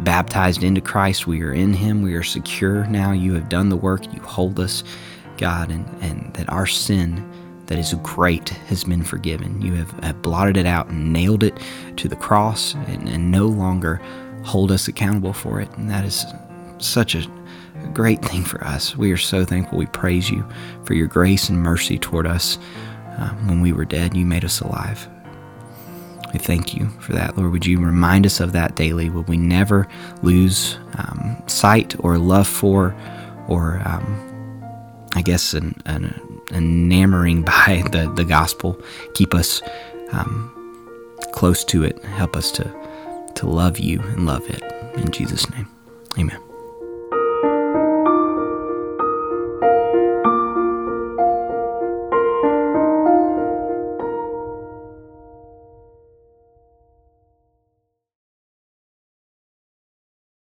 baptized 0.01 0.63
into 0.63 0.81
Christ. 0.81 1.27
We 1.27 1.43
are 1.43 1.53
in 1.53 1.73
Him. 1.73 2.03
We 2.03 2.15
are 2.15 2.23
secure 2.23 2.87
now. 2.87 3.13
You 3.13 3.35
have 3.35 3.49
done 3.49 3.69
the 3.69 3.77
work. 3.77 4.13
You 4.15 4.21
hold 4.21 4.61
us, 4.61 4.85
God, 5.39 5.71
and, 5.71 5.87
and 6.03 6.33
that 6.35 6.49
our 6.51 6.67
sin 6.67 7.29
that 7.67 7.79
is 7.79 7.95
great 8.03 8.51
has 8.69 8.85
been 8.85 9.03
forgiven. 9.03 9.61
You 9.61 9.75
have, 9.75 9.91
have 10.05 10.23
blotted 10.23 10.57
it 10.57 10.67
out 10.67 10.89
and 10.89 11.13
nailed 11.13 11.43
it 11.43 11.59
to 11.97 12.07
the 12.07 12.15
cross 12.15 12.75
and, 12.75 13.09
and 13.09 13.33
no 13.33 13.47
longer 13.47 13.97
hold 14.45 14.71
us 14.71 14.87
accountable 14.87 15.33
for 15.33 15.61
it. 15.61 15.69
And 15.77 15.91
that 15.91 16.05
is 16.05 16.25
such 16.79 17.17
a 17.17 17.21
a 17.21 17.46
great 17.87 18.25
thing 18.25 18.45
for 18.45 18.63
us. 18.65 18.97
We 18.97 19.13
are 19.13 19.17
so 19.17 19.45
thankful. 19.45 19.79
We 19.79 19.87
praise 19.87 20.31
you 20.31 20.47
for 20.85 20.95
your 20.95 21.07
grace 21.07 21.49
and 21.49 21.63
mercy 21.63 21.99
toward 21.99 22.27
us. 22.27 22.59
Uh, 23.19 23.31
when 23.47 23.61
we 23.61 23.73
were 23.73 23.85
dead, 23.85 24.17
you 24.17 24.27
made 24.27 24.45
us 24.45 24.61
alive. 24.61 25.09
We 26.33 26.39
thank 26.39 26.75
you 26.75 26.89
for 27.01 27.13
that, 27.13 27.37
Lord. 27.39 27.53
Would 27.53 27.67
you 27.67 27.79
remind 27.79 28.27
us 28.27 28.41
of 28.41 28.53
that 28.53 28.77
daily? 28.77 29.09
Would 29.09 29.29
we 29.29 29.37
never 29.39 29.89
lose 30.23 30.77
um, 30.99 31.43
sight 31.47 31.95
or 32.01 32.19
love 32.19 32.47
for, 32.47 32.95
or 33.49 33.81
um, 33.87 34.63
I 35.15 35.23
guess, 35.23 35.55
an, 35.55 35.81
an, 35.87 36.43
enamoring 36.53 37.43
by 37.45 37.85
the, 37.91 38.13
the 38.15 38.25
gospel? 38.25 38.79
Keep 39.15 39.35
us 39.35 39.63
um, 40.13 40.53
close 41.33 41.65
to 41.65 41.85
it. 41.85 42.05
Help 42.05 42.37
us 42.37 42.51
to, 42.53 42.65
to 43.37 43.47
love 43.47 43.79
you 43.79 44.01
and 44.01 44.27
love 44.27 44.49
it. 44.51 44.63
In 44.97 45.11
Jesus' 45.11 45.49
name, 45.51 45.69
amen. 46.19 46.46